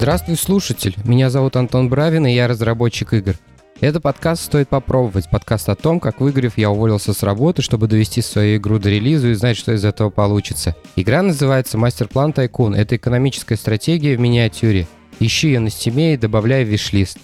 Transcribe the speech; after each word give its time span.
Здравствуй, 0.00 0.36
слушатель. 0.36 0.96
Меня 1.04 1.28
зовут 1.28 1.56
Антон 1.56 1.90
Бравин, 1.90 2.26
и 2.26 2.32
я 2.32 2.48
разработчик 2.48 3.12
игр. 3.12 3.34
Это 3.82 4.00
подкаст 4.00 4.44
«Стоит 4.44 4.70
попробовать». 4.70 5.28
Подкаст 5.28 5.68
о 5.68 5.74
том, 5.74 6.00
как 6.00 6.22
выиграв, 6.22 6.56
я 6.56 6.70
уволился 6.70 7.12
с 7.12 7.22
работы, 7.22 7.60
чтобы 7.60 7.86
довести 7.86 8.22
свою 8.22 8.56
игру 8.56 8.78
до 8.78 8.88
релиза 8.88 9.28
и 9.28 9.34
знать, 9.34 9.58
что 9.58 9.74
из 9.74 9.84
этого 9.84 10.08
получится. 10.08 10.74
Игра 10.96 11.20
называется 11.20 11.76
«Мастер-план 11.76 12.32
Тайкун». 12.32 12.74
Это 12.74 12.96
экономическая 12.96 13.56
стратегия 13.56 14.16
в 14.16 14.20
миниатюре. 14.20 14.88
Ищи 15.18 15.48
ее 15.48 15.60
на 15.60 15.68
стиме 15.68 16.14
и 16.14 16.16
добавляй 16.16 16.64
в 16.64 16.68
виш-лист. 16.68 17.18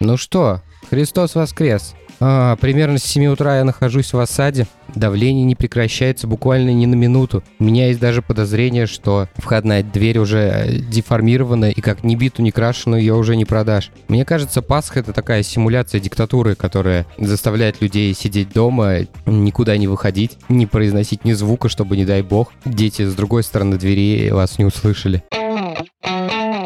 Ну 0.00 0.16
что, 0.16 0.62
Христос 0.90 1.36
воскрес. 1.36 1.94
А, 2.20 2.56
примерно 2.56 2.98
с 2.98 3.04
7 3.04 3.26
утра 3.26 3.58
я 3.58 3.64
нахожусь 3.64 4.12
в 4.12 4.18
осаде. 4.18 4.66
Давление 4.94 5.44
не 5.44 5.54
прекращается 5.54 6.26
буквально 6.26 6.70
ни 6.70 6.86
на 6.86 6.94
минуту. 6.94 7.42
У 7.58 7.64
меня 7.64 7.88
есть 7.88 8.00
даже 8.00 8.22
подозрение, 8.22 8.86
что 8.86 9.28
входная 9.36 9.82
дверь 9.82 10.18
уже 10.18 10.38
э, 10.38 10.78
деформирована, 10.78 11.70
и 11.70 11.80
как 11.80 12.04
ни 12.04 12.14
биту, 12.14 12.42
ни 12.42 12.50
крашеную 12.50 13.00
ее 13.00 13.14
уже 13.14 13.36
не 13.36 13.44
продашь. 13.44 13.90
Мне 14.08 14.24
кажется, 14.24 14.62
Пасха— 14.62 15.00
это 15.00 15.12
такая 15.12 15.42
симуляция 15.42 16.00
диктатуры, 16.00 16.54
которая 16.54 17.06
заставляет 17.18 17.80
людей 17.80 18.14
сидеть 18.14 18.52
дома, 18.52 19.06
никуда 19.26 19.76
не 19.76 19.88
выходить, 19.88 20.38
не 20.48 20.66
произносить 20.66 21.24
ни 21.24 21.32
звука, 21.32 21.68
чтобы, 21.68 21.96
не 21.96 22.04
дай 22.04 22.22
бог, 22.22 22.52
дети 22.64 23.02
с 23.02 23.14
другой 23.14 23.42
стороны 23.42 23.76
двери 23.76 24.30
вас 24.30 24.58
не 24.58 24.64
услышали. 24.64 25.24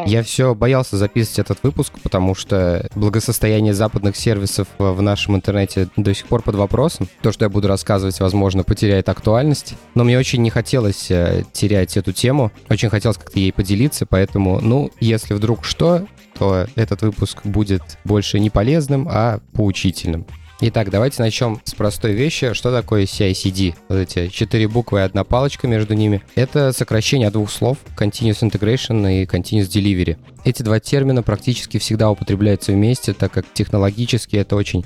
Я 0.05 0.23
все 0.23 0.55
боялся 0.55 0.97
записывать 0.97 1.39
этот 1.39 1.59
выпуск, 1.63 1.93
потому 2.03 2.35
что 2.35 2.87
благосостояние 2.95 3.73
западных 3.73 4.15
сервисов 4.15 4.67
в 4.77 5.01
нашем 5.01 5.35
интернете 5.35 5.89
до 5.95 6.13
сих 6.13 6.27
пор 6.27 6.41
под 6.41 6.55
вопросом. 6.55 7.07
То, 7.21 7.31
что 7.31 7.45
я 7.45 7.49
буду 7.49 7.67
рассказывать, 7.67 8.19
возможно, 8.19 8.63
потеряет 8.63 9.09
актуальность. 9.09 9.75
Но 9.95 10.03
мне 10.03 10.17
очень 10.17 10.41
не 10.41 10.49
хотелось 10.49 11.09
э, 11.11 11.43
терять 11.51 11.97
эту 11.97 12.11
тему. 12.11 12.51
Очень 12.69 12.89
хотелось 12.89 13.17
как-то 13.17 13.39
ей 13.39 13.51
поделиться, 13.51 14.05
поэтому, 14.05 14.59
ну, 14.61 14.91
если 14.99 15.33
вдруг 15.33 15.65
что, 15.65 16.05
то 16.37 16.67
этот 16.75 17.01
выпуск 17.01 17.45
будет 17.45 17.97
больше 18.05 18.39
не 18.39 18.49
полезным, 18.49 19.07
а 19.09 19.39
поучительным. 19.53 20.25
Итак, 20.61 20.89
давайте 20.89 21.21
начнем 21.21 21.61
с 21.63 21.73
простой 21.73 22.11
вещи. 22.11 22.51
Что 22.51 22.73
такое 22.73 23.05
CI-CD? 23.05 23.75
Вот 23.87 23.95
эти 23.95 24.27
четыре 24.27 24.67
буквы 24.67 24.99
и 24.99 25.03
одна 25.03 25.23
палочка 25.23 25.67
между 25.67 25.93
ними. 25.93 26.21
Это 26.35 26.73
сокращение 26.73 27.29
двух 27.31 27.49
слов 27.49 27.77
Continuous 27.97 28.41
Integration 28.41 29.21
и 29.21 29.23
Continuous 29.23 29.69
Delivery. 29.69 30.17
Эти 30.43 30.61
два 30.61 30.81
термина 30.81 31.23
практически 31.23 31.77
всегда 31.77 32.11
употребляются 32.11 32.73
вместе, 32.73 33.13
так 33.13 33.31
как 33.31 33.45
технологически 33.53 34.35
это 34.35 34.57
очень 34.57 34.83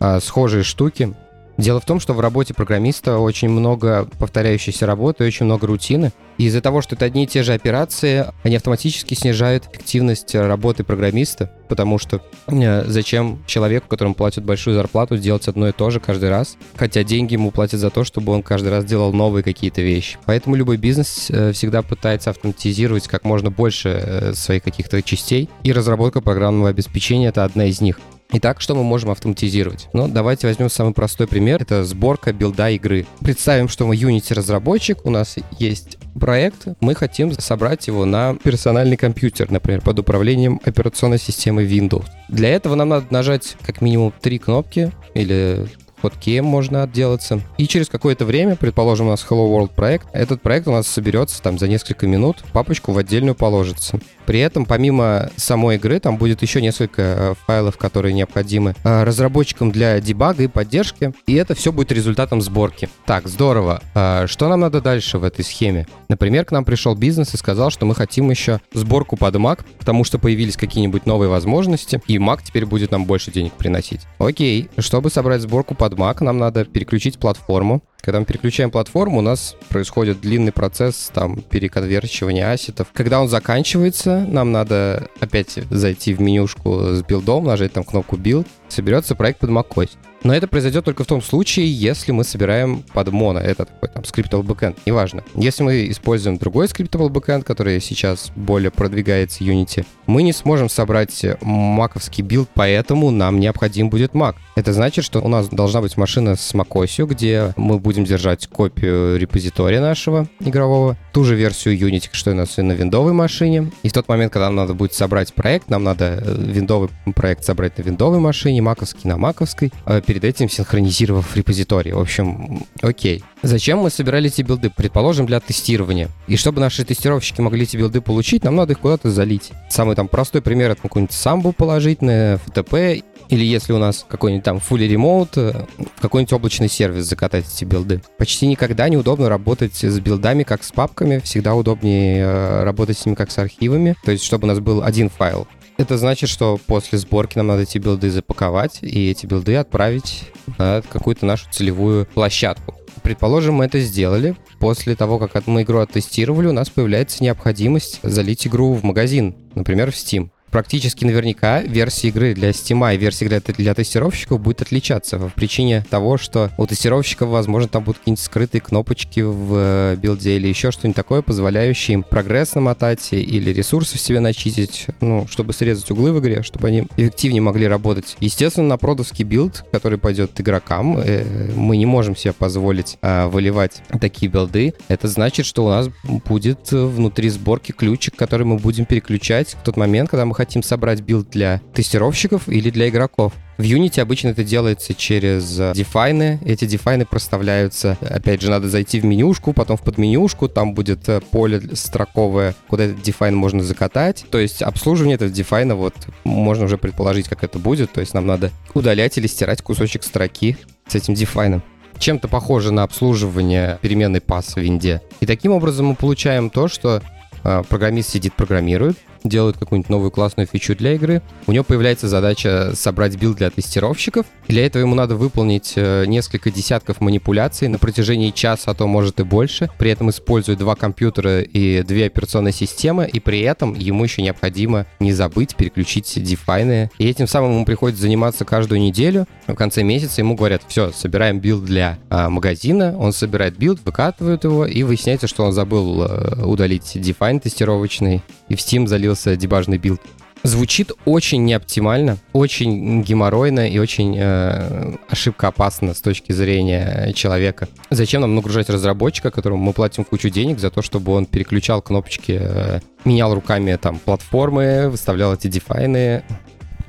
а, 0.00 0.18
схожие 0.18 0.64
штуки. 0.64 1.14
Дело 1.56 1.80
в 1.80 1.84
том, 1.84 2.00
что 2.00 2.14
в 2.14 2.20
работе 2.20 2.52
программиста 2.52 3.18
очень 3.18 3.48
много 3.48 4.08
повторяющейся 4.18 4.86
работы, 4.86 5.24
очень 5.24 5.46
много 5.46 5.66
рутины. 5.66 6.12
И 6.36 6.46
из-за 6.46 6.60
того, 6.60 6.82
что 6.82 6.96
это 6.96 7.04
одни 7.04 7.24
и 7.24 7.26
те 7.28 7.44
же 7.44 7.52
операции, 7.52 8.26
они 8.42 8.56
автоматически 8.56 9.14
снижают 9.14 9.68
эффективность 9.72 10.34
работы 10.34 10.82
программиста, 10.82 11.52
потому 11.68 11.98
что 11.98 12.22
э, 12.48 12.84
зачем 12.86 13.44
человеку, 13.46 13.86
которому 13.86 14.16
платят 14.16 14.44
большую 14.44 14.74
зарплату, 14.74 15.16
делать 15.16 15.46
одно 15.46 15.68
и 15.68 15.72
то 15.72 15.90
же 15.90 16.00
каждый 16.00 16.30
раз, 16.30 16.56
хотя 16.74 17.04
деньги 17.04 17.34
ему 17.34 17.52
платят 17.52 17.78
за 17.78 17.90
то, 17.90 18.02
чтобы 18.02 18.32
он 18.32 18.42
каждый 18.42 18.70
раз 18.70 18.84
делал 18.84 19.12
новые 19.12 19.44
какие-то 19.44 19.80
вещи. 19.80 20.18
Поэтому 20.24 20.56
любой 20.56 20.76
бизнес 20.76 21.30
э, 21.30 21.52
всегда 21.52 21.82
пытается 21.82 22.30
автоматизировать 22.30 23.06
как 23.06 23.24
можно 23.24 23.52
больше 23.52 23.90
э, 23.90 24.34
своих 24.34 24.64
каких-то 24.64 25.00
частей, 25.02 25.48
и 25.62 25.72
разработка 25.72 26.20
программного 26.20 26.70
обеспечения— 26.70 27.28
это 27.28 27.44
одна 27.44 27.66
из 27.66 27.80
них. 27.80 28.00
Итак, 28.36 28.60
что 28.60 28.74
мы 28.74 28.82
можем 28.82 29.12
автоматизировать? 29.12 29.86
Ну, 29.92 30.08
давайте 30.08 30.48
возьмем 30.48 30.68
самый 30.68 30.92
простой 30.92 31.28
пример. 31.28 31.62
Это 31.62 31.84
сборка 31.84 32.32
билда 32.32 32.68
игры. 32.70 33.06
Представим, 33.20 33.68
что 33.68 33.86
мы 33.86 33.94
Unity 33.94 34.34
разработчик, 34.34 34.98
у 35.06 35.10
нас 35.10 35.36
есть 35.60 35.98
проект, 36.18 36.66
мы 36.80 36.96
хотим 36.96 37.32
собрать 37.32 37.86
его 37.86 38.04
на 38.04 38.34
персональный 38.34 38.96
компьютер, 38.96 39.52
например, 39.52 39.82
под 39.82 40.00
управлением 40.00 40.60
операционной 40.64 41.20
системы 41.20 41.62
Windows. 41.62 42.06
Для 42.28 42.48
этого 42.48 42.74
нам 42.74 42.88
надо 42.88 43.06
нажать 43.10 43.56
как 43.64 43.80
минимум 43.80 44.12
три 44.20 44.40
кнопки 44.40 44.90
или 45.14 45.68
хоткеем 46.02 46.44
можно 46.44 46.82
отделаться. 46.82 47.40
И 47.56 47.66
через 47.66 47.88
какое-то 47.88 48.26
время, 48.26 48.56
предположим, 48.56 49.06
у 49.06 49.10
нас 49.10 49.24
Hello 49.26 49.48
World 49.48 49.70
проект, 49.74 50.06
этот 50.12 50.42
проект 50.42 50.68
у 50.68 50.72
нас 50.72 50.86
соберется 50.86 51.40
там 51.40 51.58
за 51.58 51.66
несколько 51.66 52.06
минут, 52.06 52.44
папочку 52.52 52.92
в 52.92 52.98
отдельную 52.98 53.34
положится. 53.34 53.98
При 54.26 54.40
этом, 54.40 54.64
помимо 54.64 55.30
самой 55.36 55.76
игры, 55.76 56.00
там 56.00 56.16
будет 56.16 56.42
еще 56.42 56.62
несколько 56.62 57.02
э, 57.02 57.34
файлов, 57.46 57.76
которые 57.76 58.12
необходимы 58.12 58.74
э, 58.82 59.04
разработчикам 59.04 59.70
для 59.70 60.00
дебага 60.00 60.42
и 60.42 60.48
поддержки. 60.48 61.12
И 61.26 61.34
это 61.34 61.54
все 61.54 61.72
будет 61.72 61.92
результатом 61.92 62.40
сборки. 62.40 62.88
Так, 63.06 63.28
здорово. 63.28 63.82
А 63.94 64.26
что 64.26 64.48
нам 64.48 64.60
надо 64.60 64.80
дальше 64.80 65.18
в 65.18 65.24
этой 65.24 65.44
схеме? 65.44 65.86
Например, 66.08 66.44
к 66.44 66.52
нам 66.52 66.64
пришел 66.64 66.94
бизнес 66.94 67.34
и 67.34 67.36
сказал, 67.36 67.70
что 67.70 67.86
мы 67.86 67.94
хотим 67.94 68.30
еще 68.30 68.60
сборку 68.72 69.16
под 69.16 69.34
Mac, 69.36 69.64
потому 69.78 70.04
что 70.04 70.18
появились 70.18 70.56
какие-нибудь 70.56 71.06
новые 71.06 71.28
возможности, 71.28 72.00
и 72.06 72.16
Mac 72.18 72.40
теперь 72.44 72.66
будет 72.66 72.90
нам 72.90 73.04
больше 73.04 73.30
денег 73.30 73.52
приносить. 73.54 74.00
Окей, 74.18 74.70
чтобы 74.78 75.10
собрать 75.10 75.42
сборку 75.42 75.74
под 75.74 75.94
Mac, 75.94 76.22
нам 76.22 76.38
надо 76.38 76.64
переключить 76.64 77.18
платформу. 77.18 77.82
Когда 78.04 78.20
мы 78.20 78.26
переключаем 78.26 78.70
платформу, 78.70 79.20
у 79.20 79.22
нас 79.22 79.56
происходит 79.70 80.20
длинный 80.20 80.52
процесс 80.52 81.10
там 81.14 81.40
переконверчивания 81.40 82.52
ассетов. 82.52 82.88
Когда 82.92 83.18
он 83.18 83.28
заканчивается, 83.28 84.26
нам 84.28 84.52
надо 84.52 85.08
опять 85.20 85.58
зайти 85.70 86.12
в 86.12 86.20
менюшку 86.20 86.80
с 86.92 87.02
билдом, 87.02 87.44
нажать 87.44 87.72
там 87.72 87.82
кнопку 87.82 88.16
build, 88.16 88.46
соберется 88.68 89.14
проект 89.14 89.40
под 89.40 89.50
macOS. 89.50 89.90
Но 90.24 90.34
это 90.34 90.48
произойдет 90.48 90.86
только 90.86 91.04
в 91.04 91.06
том 91.06 91.20
случае, 91.20 91.70
если 91.70 92.10
мы 92.10 92.24
собираем 92.24 92.82
под 92.94 93.12
моно, 93.12 93.40
это 93.40 93.66
такой 93.66 93.90
там 93.90 94.04
скриптовый 94.04 94.46
бэкэнд, 94.46 94.78
неважно. 94.86 95.22
Если 95.34 95.62
мы 95.62 95.90
используем 95.90 96.38
другой 96.38 96.66
скриптовый 96.66 97.10
бэкэнд, 97.10 97.44
который 97.44 97.78
сейчас 97.80 98.32
более 98.34 98.70
продвигается 98.70 99.44
Unity, 99.44 99.84
мы 100.06 100.22
не 100.22 100.32
сможем 100.32 100.70
собрать 100.70 101.24
маковский 101.42 102.24
билд, 102.24 102.48
поэтому 102.54 103.10
нам 103.10 103.38
необходим 103.38 103.90
будет 103.90 104.12
Mac. 104.12 104.36
Это 104.56 104.72
значит, 104.72 105.04
что 105.04 105.20
у 105.20 105.28
нас 105.28 105.48
должна 105.48 105.82
быть 105.82 105.96
машина 105.96 106.36
с 106.36 106.54
macOS, 106.54 107.06
где 107.06 107.52
мы 107.56 107.78
будем 107.78 108.04
держать 108.04 108.46
копию 108.46 109.18
репозитория 109.18 109.80
нашего 109.80 110.26
игрового, 110.40 110.96
ту 111.12 111.24
же 111.24 111.34
версию 111.34 111.78
Unity, 111.78 112.08
что 112.12 112.30
у 112.30 112.34
нас 112.34 112.58
и 112.58 112.62
на 112.62 112.72
виндовой 112.72 113.12
машине. 113.12 113.72
И 113.82 113.88
в 113.88 113.92
тот 113.92 114.08
момент, 114.08 114.32
когда 114.32 114.46
нам 114.46 114.56
надо 114.56 114.74
будет 114.74 114.94
собрать 114.94 115.34
проект, 115.34 115.68
нам 115.68 115.84
надо 115.84 116.22
э, 116.24 116.34
виндовый 116.38 116.88
проект 117.14 117.44
собрать 117.44 117.76
на 117.78 117.82
виндовой 117.82 118.20
машине, 118.20 118.62
маковский 118.62 119.08
на 119.08 119.18
маковской, 119.18 119.72
а 119.84 120.00
перед 120.14 120.22
этим 120.22 120.48
синхронизировав 120.48 121.36
репозиторий. 121.36 121.90
В 121.90 121.98
общем, 121.98 122.64
окей. 122.82 123.24
Зачем 123.42 123.80
мы 123.80 123.90
собирали 123.90 124.28
эти 124.28 124.42
билды? 124.42 124.70
Предположим, 124.70 125.26
для 125.26 125.40
тестирования. 125.40 126.08
И 126.28 126.36
чтобы 126.36 126.60
наши 126.60 126.84
тестировщики 126.84 127.40
могли 127.40 127.64
эти 127.64 127.76
билды 127.76 128.00
получить, 128.00 128.44
нам 128.44 128.54
надо 128.54 128.74
их 128.74 128.78
куда-то 128.78 129.10
залить. 129.10 129.50
Самый 129.68 129.96
там 129.96 130.06
простой 130.06 130.40
пример— 130.40 130.70
это 130.72 130.82
какую-нибудь 130.82 131.12
самбу 131.16 131.52
положить 131.52 132.00
на 132.00 132.34
FTP, 132.34 133.02
или 133.28 133.44
если 133.44 133.72
у 133.72 133.78
нас 133.78 134.06
какой-нибудь 134.08 134.44
там 134.44 134.58
fully 134.58 134.88
remote, 134.88 135.30
э, 135.34 135.64
в 135.96 136.00
какой-нибудь 136.00 136.32
облачный 136.32 136.68
сервис 136.68 137.06
закатать 137.06 137.46
эти 137.52 137.64
билды. 137.64 138.00
Почти 138.16 138.46
никогда 138.46 138.88
неудобно 138.88 139.28
работать 139.28 139.74
с 139.74 139.98
билдами, 139.98 140.44
как 140.44 140.62
с 140.62 140.70
папками. 140.70 141.18
Всегда 141.24 141.56
удобнее 141.56 142.24
э, 142.24 142.62
работать 142.62 142.98
с 142.98 143.04
ними, 143.04 143.16
как 143.16 143.32
с 143.32 143.38
архивами. 143.38 143.96
То 144.04 144.12
есть, 144.12 144.22
чтобы 144.22 144.44
у 144.44 144.46
нас 144.46 144.60
был 144.60 144.84
один 144.84 145.10
файл. 145.10 145.48
Это 145.76 145.98
значит, 145.98 146.28
что 146.28 146.58
после 146.66 146.98
сборки 146.98 147.36
нам 147.36 147.48
надо 147.48 147.62
эти 147.62 147.78
билды 147.78 148.10
запаковать 148.10 148.78
и 148.82 149.10
эти 149.10 149.26
билды 149.26 149.56
отправить 149.56 150.30
на 150.58 150.82
какую-то 150.88 151.26
нашу 151.26 151.50
целевую 151.50 152.06
площадку. 152.06 152.76
Предположим, 153.02 153.54
мы 153.54 153.66
это 153.66 153.80
сделали. 153.80 154.36
После 154.60 154.94
того, 154.94 155.18
как 155.18 155.46
мы 155.46 155.62
игру 155.62 155.80
оттестировали, 155.80 156.46
у 156.46 156.52
нас 156.52 156.70
появляется 156.70 157.22
необходимость 157.22 158.00
залить 158.02 158.46
игру 158.46 158.72
в 158.74 158.84
магазин, 158.84 159.34
например, 159.54 159.90
в 159.90 159.94
Steam 159.94 160.30
практически 160.54 161.04
наверняка 161.04 161.62
версия 161.62 162.08
игры 162.10 162.32
для 162.32 162.50
Steam 162.50 162.94
и 162.94 162.96
версия 162.96 163.24
игры 163.24 163.42
для 163.58 163.74
тестировщиков 163.74 164.40
будет 164.40 164.62
отличаться 164.62 165.18
по 165.18 165.28
причине 165.28 165.84
того, 165.90 166.16
что 166.16 166.48
у 166.58 166.64
тестировщиков, 166.68 167.28
возможно, 167.28 167.68
там 167.68 167.82
будут 167.82 167.98
какие-нибудь 167.98 168.24
скрытые 168.24 168.60
кнопочки 168.60 169.18
в 169.18 169.52
э, 169.56 169.96
билде 169.96 170.36
или 170.36 170.46
еще 170.46 170.70
что-нибудь 170.70 170.94
такое, 170.94 171.22
позволяющее 171.22 171.94
им 171.94 172.02
прогресс 172.04 172.54
намотать 172.54 173.12
или 173.12 173.50
ресурсы 173.52 174.00
себе 174.00 174.20
начитить, 174.20 174.86
ну, 175.00 175.26
чтобы 175.28 175.52
срезать 175.54 175.90
углы 175.90 176.12
в 176.12 176.20
игре, 176.20 176.44
чтобы 176.44 176.68
они 176.68 176.86
эффективнее 176.96 177.42
могли 177.42 177.66
работать. 177.66 178.16
Естественно, 178.20 178.68
на 178.68 178.76
продовский 178.76 179.24
билд, 179.24 179.64
который 179.72 179.98
пойдет 179.98 180.40
игрокам, 180.40 180.98
э, 180.98 181.50
мы 181.56 181.76
не 181.76 181.86
можем 181.86 182.14
себе 182.14 182.32
позволить 182.32 182.96
э, 183.02 183.26
выливать 183.26 183.82
такие 184.00 184.30
билды. 184.30 184.74
Это 184.86 185.08
значит, 185.08 185.46
что 185.46 185.66
у 185.66 185.68
нас 185.68 185.88
будет 186.04 186.70
внутри 186.70 187.28
сборки 187.28 187.72
ключик, 187.72 188.14
который 188.14 188.46
мы 188.46 188.58
будем 188.58 188.84
переключать 188.84 189.56
в 189.60 189.64
тот 189.64 189.76
момент, 189.76 190.10
когда 190.10 190.24
мы 190.24 190.32
хотим 190.36 190.43
хотим 190.44 190.62
собрать 190.62 191.00
билд 191.00 191.30
для 191.30 191.62
тестировщиков 191.72 192.48
или 192.48 192.68
для 192.68 192.90
игроков. 192.90 193.32
В 193.56 193.62
Unity 193.62 194.00
обычно 194.00 194.28
это 194.28 194.44
делается 194.44 194.92
через 194.92 195.56
дефайны. 195.74 196.38
Эти 196.44 196.66
дефайны 196.66 197.06
проставляются. 197.06 197.96
Опять 198.02 198.42
же, 198.42 198.50
надо 198.50 198.68
зайти 198.68 199.00
в 199.00 199.06
менюшку, 199.06 199.54
потом 199.54 199.78
в 199.78 199.82
подменюшку. 199.82 200.48
Там 200.48 200.74
будет 200.74 201.08
э, 201.08 201.20
поле 201.20 201.62
строковое, 201.72 202.54
куда 202.68 202.84
этот 202.84 203.00
дефайн 203.00 203.34
можно 203.34 203.62
закатать. 203.62 204.26
То 204.30 204.38
есть 204.38 204.60
обслуживание 204.60 205.14
этого 205.14 205.30
дефайна, 205.30 205.76
вот, 205.76 205.94
можно 206.24 206.66
уже 206.66 206.76
предположить, 206.76 207.28
как 207.28 207.42
это 207.42 207.58
будет. 207.58 207.92
То 207.92 208.00
есть 208.00 208.12
нам 208.12 208.26
надо 208.26 208.50
удалять 208.74 209.16
или 209.16 209.26
стирать 209.26 209.62
кусочек 209.62 210.02
строки 210.02 210.58
с 210.86 210.94
этим 210.94 211.14
дефайном 211.14 211.62
чем-то 211.96 212.26
похоже 212.26 212.72
на 212.72 212.82
обслуживание 212.82 213.78
переменной 213.80 214.20
пас 214.20 214.56
в 214.56 214.56
винде. 214.56 215.00
И 215.20 215.26
таким 215.26 215.52
образом 215.52 215.86
мы 215.86 215.94
получаем 215.94 216.50
то, 216.50 216.66
что 216.66 217.00
а, 217.44 217.62
программист 217.62 218.10
сидит, 218.10 218.34
программирует, 218.34 218.96
делает 219.24 219.56
какую-нибудь 219.56 219.88
новую 219.88 220.10
классную 220.10 220.46
фичу 220.46 220.76
для 220.76 220.94
игры, 220.94 221.22
у 221.46 221.52
него 221.52 221.64
появляется 221.64 222.08
задача 222.08 222.72
собрать 222.74 223.16
билд 223.16 223.38
для 223.38 223.48
тестировщиков. 223.48 224.26
Для 224.48 224.66
этого 224.66 224.82
ему 224.82 224.94
надо 224.94 225.16
выполнить 225.16 225.72
э, 225.76 226.04
несколько 226.06 226.50
десятков 226.50 227.00
манипуляций 227.00 227.68
на 227.68 227.78
протяжении 227.78 228.30
часа, 228.30 228.72
а 228.72 228.74
то 228.74 228.86
может 228.86 229.20
и 229.20 229.24
больше. 229.24 229.70
При 229.78 229.90
этом 229.90 230.10
используя 230.10 230.56
два 230.56 230.74
компьютера 230.74 231.40
и 231.40 231.82
две 231.82 232.06
операционные 232.06 232.52
системы, 232.52 233.08
и 233.10 233.18
при 233.18 233.40
этом 233.40 233.72
ему 233.74 234.04
еще 234.04 234.20
необходимо 234.20 234.84
не 235.00 235.14
забыть 235.14 235.56
переключить 235.56 236.22
дефайны. 236.22 236.90
И 236.98 237.08
этим 237.08 237.26
самым 237.26 237.52
ему 237.52 237.64
приходится 237.64 238.02
заниматься 238.02 238.44
каждую 238.44 238.82
неделю. 238.82 239.26
В 239.46 239.54
конце 239.54 239.82
месяца 239.82 240.20
ему 240.20 240.34
говорят, 240.34 240.62
все, 240.68 240.92
собираем 240.92 241.40
билд 241.40 241.64
для 241.64 241.98
а, 242.10 242.28
магазина, 242.28 242.94
он 242.98 243.14
собирает 243.14 243.56
билд, 243.56 243.80
выкатывает 243.86 244.44
его, 244.44 244.66
и 244.66 244.82
выясняется, 244.82 245.28
что 245.28 245.44
он 245.44 245.52
забыл 245.52 246.02
а, 246.02 246.42
удалить 246.44 246.92
дефайн 246.94 247.40
тестировочный, 247.40 248.22
и 248.48 248.54
в 248.54 248.58
Steam 248.58 248.86
залился 248.86 249.36
дебажный 249.36 249.78
билд. 249.78 250.00
Звучит 250.44 250.92
очень 251.06 251.42
неоптимально, 251.46 252.18
очень 252.34 253.02
геморройно 253.02 253.66
и 253.66 253.78
очень 253.78 254.14
э, 254.18 254.94
ошибкоопасно 255.08 255.94
с 255.94 256.02
точки 256.02 256.32
зрения 256.32 257.14
человека. 257.14 257.66
Зачем 257.88 258.20
нам 258.20 258.34
нагружать 258.34 258.68
разработчика, 258.68 259.30
которому 259.30 259.62
мы 259.62 259.72
платим 259.72 260.04
кучу 260.04 260.28
денег 260.28 260.58
за 260.58 260.70
то, 260.70 260.82
чтобы 260.82 261.12
он 261.12 261.24
переключал 261.24 261.80
кнопочки, 261.80 262.38
э, 262.38 262.80
менял 263.06 263.34
руками 263.34 263.74
там 263.80 263.98
платформы, 263.98 264.90
выставлял 264.90 265.32
эти 265.32 265.46
дефайны? 265.46 266.22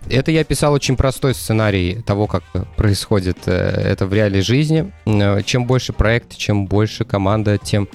Это 0.09 0.31
я 0.31 0.43
писал 0.43 0.73
очень 0.73 0.97
простой 0.97 1.33
сценарий 1.33 2.01
того, 2.05 2.27
как 2.27 2.43
происходит 2.75 3.37
э, 3.45 3.53
это 3.53 4.05
в 4.05 4.13
реальной 4.13 4.41
жизни. 4.41 4.91
Э, 5.05 5.41
чем 5.43 5.65
больше 5.65 5.93
проект, 5.93 6.35
чем 6.35 6.67
больше 6.67 7.05
команда, 7.05 7.57
тем 7.57 7.87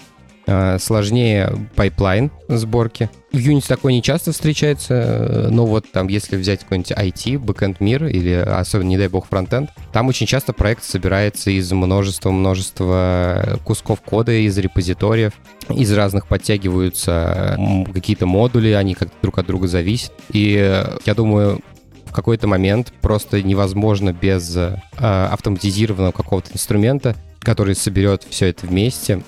сложнее 0.79 1.69
пайплайн 1.75 2.31
сборки. 2.49 3.08
В 3.32 3.37
Unity 3.37 3.69
такое 3.69 3.93
не 3.93 4.02
часто 4.02 4.32
встречается, 4.32 4.94
э, 4.94 5.49
но 5.50 5.64
вот 5.64 5.91
там, 5.93 6.08
если 6.08 6.37
взять 6.37 6.61
какой-нибудь 6.61 6.91
IT, 6.91 7.37
backend 7.37 7.76
мир 7.79 8.06
или 8.06 8.32
особенно, 8.32 8.88
не 8.88 8.99
дай 8.99 9.06
бог, 9.06 9.29
фронтенд, 9.29 9.70
там 9.93 10.08
очень 10.08 10.26
часто 10.26 10.52
проект 10.52 10.82
собирается 10.82 11.50
из 11.50 11.70
множества-множества 11.70 13.61
кусков 13.64 14.00
кода, 14.00 14.32
из 14.32 14.58
репозиториев, 14.58 15.32
из 15.69 15.93
разных 15.93 16.26
подтягиваются 16.26 17.56
какие-то 17.94 18.26
модули, 18.26 18.70
они 18.70 18.94
как-то 18.94 19.14
друг 19.23 19.38
от 19.38 19.47
друга 19.47 19.69
зависят. 19.69 20.12
И 20.32 20.56
э, 20.58 20.99
я 21.05 21.14
думаю, 21.14 21.61
в 22.06 22.12
какой-то 22.12 22.49
момент 22.49 22.93
просто 23.00 23.41
невозможно 23.41 24.12
без 24.12 24.56
э, 24.56 24.76
автоматизированного 24.99 26.11
какого-то 26.11 26.50
инструмента, 26.52 27.14
который 27.38 27.76
соберет 27.76 28.26
все 28.29 28.47
это 28.47 28.67
вместе, 28.67 29.23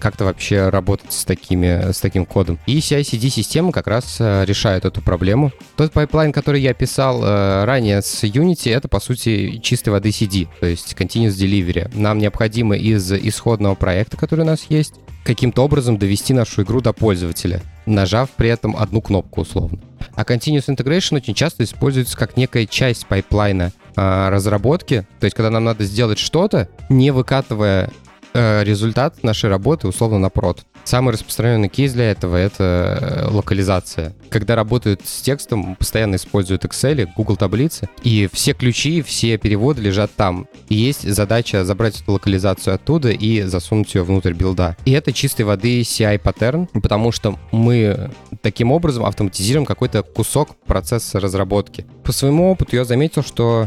как-то 0.00 0.24
вообще 0.24 0.68
работать 0.68 1.12
с, 1.12 1.24
такими, 1.24 1.92
с 1.92 2.00
таким 2.00 2.26
кодом. 2.26 2.58
И 2.66 2.78
CI-CD-система 2.78 3.72
как 3.72 3.86
раз 3.86 4.16
э, 4.20 4.44
решает 4.44 4.84
эту 4.84 5.00
проблему. 5.00 5.52
Тот 5.76 5.92
пайплайн, 5.92 6.32
который 6.32 6.60
я 6.60 6.74
писал 6.74 7.22
э, 7.24 7.64
ранее 7.64 8.02
с 8.02 8.24
Unity, 8.24 8.74
это, 8.74 8.88
по 8.88 9.00
сути, 9.00 9.58
чистой 9.62 9.90
воды 9.90 10.10
CD, 10.10 10.48
то 10.60 10.66
есть 10.66 10.94
Continuous 10.94 11.36
Delivery. 11.36 11.90
Нам 11.94 12.18
необходимо 12.18 12.76
из 12.76 13.10
исходного 13.12 13.74
проекта, 13.74 14.16
который 14.16 14.40
у 14.40 14.44
нас 14.44 14.66
есть, 14.68 14.94
каким-то 15.26 15.64
образом 15.64 15.98
довести 15.98 16.32
нашу 16.32 16.62
игру 16.62 16.80
до 16.80 16.92
пользователя, 16.92 17.60
нажав 17.84 18.30
при 18.30 18.48
этом 18.48 18.76
одну 18.76 19.02
кнопку 19.02 19.42
условно. 19.42 19.80
А 20.14 20.22
Continuous 20.22 20.68
Integration 20.68 21.16
очень 21.16 21.34
часто 21.34 21.64
используется 21.64 22.16
как 22.16 22.36
некая 22.36 22.66
часть 22.66 23.06
пайплайна 23.06 23.72
э, 23.96 24.28
разработки, 24.28 25.06
то 25.18 25.24
есть 25.24 25.36
когда 25.36 25.50
нам 25.50 25.64
надо 25.64 25.84
сделать 25.84 26.18
что-то, 26.18 26.68
не 26.88 27.10
выкатывая 27.10 27.90
Э, 28.38 28.64
результат 28.64 29.22
нашей 29.22 29.48
работы 29.48 29.88
условно 29.88 30.18
на 30.18 30.28
прод. 30.28 30.66
Самый 30.84 31.14
распространенный 31.14 31.70
кейс 31.70 31.94
для 31.94 32.10
этого— 32.10 32.36
это 32.36 32.98
э, 33.00 33.28
локализация. 33.30 34.14
Когда 34.28 34.54
работают 34.54 35.00
с 35.06 35.22
текстом, 35.22 35.74
постоянно 35.74 36.16
используют 36.16 36.66
Excel, 36.66 37.08
Google 37.16 37.36
таблицы, 37.36 37.88
и 38.02 38.28
все 38.30 38.52
ключи, 38.52 39.00
все 39.00 39.38
переводы 39.38 39.80
лежат 39.80 40.10
там. 40.14 40.48
И 40.68 40.74
есть 40.74 41.10
задача 41.10 41.64
забрать 41.64 42.02
эту 42.02 42.12
локализацию 42.12 42.74
оттуда 42.74 43.10
и 43.10 43.40
засунуть 43.42 43.94
ее 43.94 44.02
внутрь 44.02 44.34
билда. 44.34 44.76
И 44.84 44.92
это 44.92 45.14
чистой 45.14 45.46
воды 45.46 45.80
CI-паттерн, 45.80 46.66
потому 46.82 47.12
что 47.12 47.38
мы 47.52 48.10
таким 48.42 48.70
образом 48.70 49.06
автоматизируем 49.06 49.64
какой-то 49.64 50.02
кусок 50.02 50.56
процесса 50.66 51.20
разработки. 51.20 51.86
По 52.04 52.12
своему 52.12 52.50
опыту 52.50 52.76
я 52.76 52.84
заметил, 52.84 53.22
что 53.22 53.66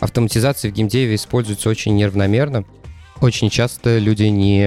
автоматизация 0.00 0.72
в 0.72 0.74
геймдеве 0.74 1.14
используется 1.14 1.68
очень 1.68 1.94
неравномерно. 1.94 2.64
Очень 3.20 3.50
часто 3.50 3.98
люди 3.98 4.22
не 4.24 4.62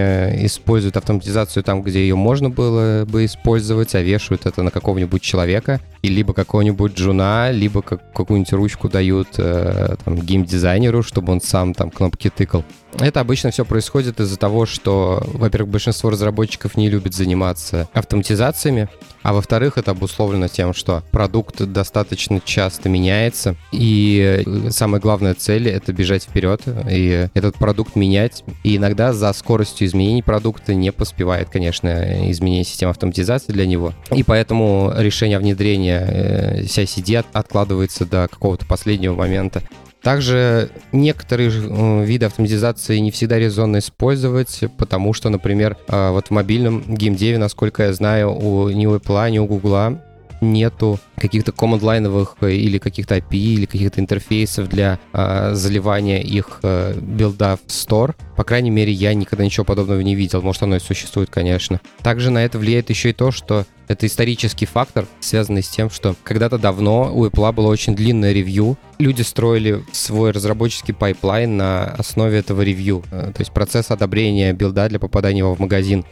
используют 0.45 0.95
автоматизацию 0.95 1.63
там, 1.63 1.81
где 1.81 2.01
ее 2.01 2.15
можно 2.15 2.51
было 2.51 3.03
бы 3.05 3.25
использовать, 3.25 3.95
а 3.95 4.01
вешают 4.01 4.45
это 4.45 4.61
на 4.61 4.69
какого-нибудь 4.69 5.23
человека, 5.23 5.81
и 6.03 6.07
либо 6.07 6.33
какого-нибудь 6.33 6.93
джуна, 6.93 7.49
либо 7.49 7.81
как, 7.81 8.13
какую-нибудь 8.13 8.53
ручку 8.53 8.89
дают 8.89 9.29
э, 9.37 9.95
там, 10.05 10.19
геймдизайнеру, 10.19 11.01
чтобы 11.01 11.33
он 11.33 11.41
сам 11.41 11.73
там 11.73 11.89
кнопки 11.89 12.29
тыкал. 12.29 12.63
Это 12.99 13.19
обычно 13.19 13.51
все 13.51 13.65
происходит 13.65 14.19
из-за 14.19 14.37
того, 14.37 14.65
что, 14.65 15.23
во-первых, 15.25 15.71
большинство 15.71 16.09
разработчиков 16.09 16.77
не 16.77 16.89
любит 16.89 17.13
заниматься 17.13 17.87
автоматизациями, 17.93 18.89
а 19.23 19.33
во-вторых, 19.33 19.77
это 19.77 19.91
обусловлено 19.91 20.49
тем, 20.49 20.73
что 20.73 21.01
продукт 21.11 21.61
достаточно 21.63 22.41
часто 22.43 22.89
меняется, 22.89 23.55
и 23.71 24.43
самая 24.69 24.99
главная 25.01 25.33
цель— 25.33 25.67
это 25.69 25.93
бежать 25.93 26.23
вперед, 26.23 26.61
и 26.89 27.29
этот 27.33 27.55
продукт 27.55 27.95
менять. 27.95 28.43
И 28.63 28.75
иногда 28.75 29.13
за 29.13 29.31
скоростью 29.33 29.87
изменений 29.87 30.21
продукта 30.21 30.73
не 30.73 30.91
поспевает, 30.91 31.49
конечно, 31.49 32.29
изменение 32.29 32.65
системы 32.65 32.91
автоматизации 32.91 33.53
для 33.53 33.65
него. 33.65 33.93
И 34.11 34.23
поэтому 34.23 34.91
решение 34.95 35.37
о 35.37 35.39
внедрении 35.39 35.93
э, 35.93 36.61
CI-CD 36.63 37.25
откладывается 37.31 38.05
до 38.05 38.27
какого-то 38.27 38.65
последнего 38.65 39.15
момента. 39.15 39.63
Также 40.03 40.69
некоторые 40.91 41.49
э, 41.49 42.03
виды 42.03 42.25
автоматизации 42.25 42.97
не 42.97 43.09
всегда 43.09 43.39
резонно 43.39 43.77
использовать, 43.79 44.63
потому 44.77 45.13
что, 45.13 45.29
например, 45.29 45.77
э, 45.87 46.09
вот 46.11 46.27
в 46.27 46.31
мобильном 46.31 46.83
геймдеве, 46.87 47.37
насколько 47.37 47.83
я 47.83 47.93
знаю, 47.93 48.31
у, 48.35 48.69
ни 48.69 48.85
у 48.85 48.95
Apple, 48.95 49.31
ни 49.31 49.39
у 49.39 49.45
Google 49.45 49.97
нету 50.43 50.99
каких-то 51.17 51.51
команд-лайновых 51.51 52.35
э, 52.41 52.51
или 52.51 52.77
каких-то 52.77 53.17
API, 53.17 53.37
или 53.37 53.65
каких-то 53.65 54.01
интерфейсов 54.01 54.69
для 54.69 54.99
э, 55.13 55.51
заливания 55.53 56.21
их 56.21 56.59
э, 56.63 56.95
билда 56.99 57.57
в 57.65 57.69
Store. 57.69 58.13
По 58.35 58.43
крайней 58.43 58.69
мере, 58.69 58.91
я 58.91 59.13
никогда 59.13 59.45
ничего 59.45 59.63
подобного 59.63 60.01
не 60.01 60.15
видел. 60.15 60.41
Может, 60.41 60.63
оно 60.63 60.75
и 60.75 60.79
существует, 60.79 61.29
конечно. 61.29 61.79
Также 62.01 62.29
на 62.29 62.43
это 62.43 62.59
влияет 62.59 62.89
еще 62.89 63.11
и 63.11 63.13
то, 63.13 63.31
что 63.31 63.65
это 63.87 64.05
исторический 64.05 64.65
фактор, 64.65 65.05
связанный 65.19 65.63
с 65.63 65.69
тем, 65.69 65.89
что 65.89 66.15
когда-то 66.23 66.57
давно 66.57 67.11
у 67.13 67.25
Apple 67.25 67.51
было 67.53 67.67
очень 67.67 67.95
длинное 67.95 68.31
ревью. 68.31 68.77
Люди 68.97 69.21
строили 69.21 69.83
свой 69.91 70.31
разработческий 70.31 70.93
пайплайн 70.93 71.57
на 71.57 71.85
основе 71.85 72.39
этого 72.39 72.61
ревью. 72.61 73.03
Э, 73.11 73.31
то 73.33 73.41
есть 73.41 73.51
процесс 73.51 73.91
одобрения 73.91 74.53
билда 74.53 74.87
для 74.89 74.99
попадания 74.99 75.39
его 75.39 75.55
в 75.55 75.59
магазин. 75.59 76.05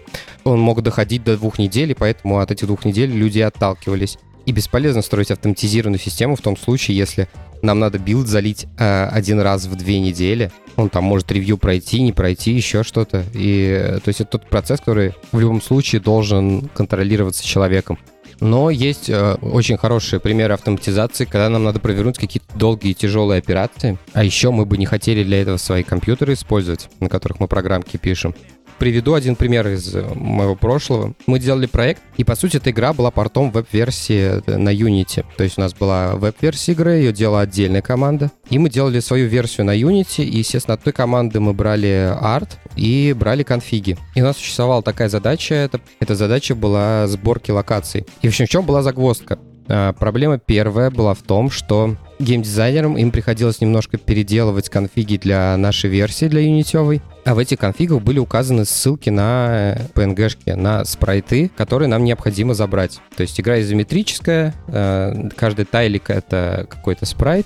Он 0.43 0.59
мог 0.59 0.81
доходить 0.81 1.23
до 1.23 1.37
двух 1.37 1.59
недель, 1.59 1.91
и 1.91 1.95
поэтому 1.95 2.39
от 2.39 2.51
этих 2.51 2.67
двух 2.67 2.85
недель 2.85 3.11
люди 3.11 3.39
отталкивались. 3.39 4.17
И 4.45 4.51
бесполезно 4.51 5.01
строить 5.01 5.31
автоматизированную 5.31 5.99
систему 5.99 6.35
в 6.35 6.41
том 6.41 6.57
случае, 6.57 6.97
если 6.97 7.27
нам 7.61 7.79
надо 7.79 7.99
билд 7.99 8.27
залить 8.27 8.67
э, 8.77 9.05
один 9.05 9.39
раз 9.39 9.65
в 9.65 9.75
две 9.75 9.99
недели. 9.99 10.51
Он 10.75 10.89
там 10.89 11.03
может 11.03 11.31
ревью 11.31 11.57
пройти, 11.57 12.01
не 12.01 12.13
пройти, 12.13 12.51
еще 12.51 12.83
что-то. 12.83 13.23
И 13.33 13.97
то 14.03 14.07
есть 14.07 14.21
это 14.21 14.31
тот 14.31 14.49
процесс, 14.49 14.79
который 14.79 15.13
в 15.31 15.39
любом 15.39 15.61
случае 15.61 16.01
должен 16.01 16.69
контролироваться 16.73 17.45
человеком. 17.45 17.97
Но 18.41 18.71
есть 18.71 19.07
э, 19.07 19.35
очень 19.35 19.77
хорошие 19.77 20.19
примеры 20.19 20.55
автоматизации, 20.55 21.25
когда 21.25 21.47
нам 21.49 21.63
надо 21.63 21.79
провернуть 21.79 22.17
какие-то 22.17 22.57
долгие 22.57 22.91
и 22.91 22.95
тяжелые 22.95 23.37
операции. 23.37 23.99
А 24.13 24.23
еще 24.23 24.49
мы 24.49 24.65
бы 24.65 24.77
не 24.77 24.87
хотели 24.87 25.23
для 25.23 25.43
этого 25.43 25.57
свои 25.57 25.83
компьютеры 25.83 26.33
использовать, 26.33 26.89
на 26.99 27.07
которых 27.07 27.39
мы 27.39 27.47
программки 27.47 27.97
пишем 27.97 28.33
приведу 28.81 29.13
один 29.13 29.35
пример 29.35 29.67
из 29.67 29.93
э, 29.93 30.03
моего 30.15 30.55
прошлого. 30.55 31.13
Мы 31.27 31.37
делали 31.37 31.67
проект, 31.67 32.01
и 32.17 32.23
по 32.23 32.33
сути 32.33 32.57
эта 32.57 32.71
игра 32.71 32.93
была 32.93 33.11
портом 33.11 33.51
веб-версии 33.51 34.41
э, 34.43 34.57
на 34.57 34.73
Unity. 34.73 35.23
То 35.37 35.43
есть 35.43 35.59
у 35.59 35.61
нас 35.61 35.75
была 35.75 36.15
веб-версия 36.15 36.71
игры, 36.71 36.93
ее 36.93 37.13
делала 37.13 37.41
отдельная 37.41 37.83
команда. 37.83 38.31
И 38.49 38.57
мы 38.57 38.71
делали 38.71 38.99
свою 38.99 39.27
версию 39.27 39.67
на 39.67 39.77
Unity, 39.79 40.23
и, 40.23 40.39
естественно, 40.39 40.73
от 40.73 40.81
той 40.81 40.93
команды 40.93 41.39
мы 41.39 41.53
брали 41.53 42.11
арт 42.19 42.57
и 42.75 43.15
брали 43.15 43.43
конфиги. 43.43 43.99
И 44.15 44.21
у 44.23 44.25
нас 44.25 44.37
существовала 44.37 44.81
такая 44.81 45.09
задача, 45.09 45.53
это, 45.53 45.79
эта 45.99 46.15
задача 46.15 46.55
была 46.55 47.05
сборки 47.05 47.51
локаций. 47.51 48.07
И 48.23 48.27
в 48.27 48.31
общем, 48.31 48.47
в 48.47 48.49
чем 48.49 48.65
была 48.65 48.81
загвоздка? 48.81 49.37
А, 49.67 49.93
проблема 49.93 50.37
первая 50.39 50.89
была 50.89 51.13
в 51.13 51.21
том, 51.21 51.51
что 51.51 51.97
геймдизайнерам 52.19 52.97
им 52.97 53.11
приходилось 53.11 53.61
немножко 53.61 53.97
переделывать 53.97 54.69
конфиги 54.69 55.17
для 55.17 55.55
нашей 55.57 55.89
версии, 55.89 56.25
для 56.25 56.41
Unity, 56.41 57.01
а 57.25 57.35
в 57.35 57.39
этих 57.39 57.59
конфигах 57.59 58.01
были 58.01 58.19
указаны 58.19 58.65
ссылки 58.65 59.09
на 59.09 59.77
PNG-шки, 59.93 60.43
э, 60.45 60.55
на 60.55 60.85
спрайты, 60.85 61.51
которые 61.55 61.87
нам 61.87 62.03
необходимо 62.03 62.53
забрать. 62.53 62.99
То 63.15 63.21
есть 63.21 63.39
игра 63.39 63.59
изометрическая, 63.61 64.53
э, 64.67 65.29
каждый 65.35 65.65
тайлик— 65.65 66.03
это 66.09 66.65
какой-то 66.69 67.05
спрайт, 67.05 67.45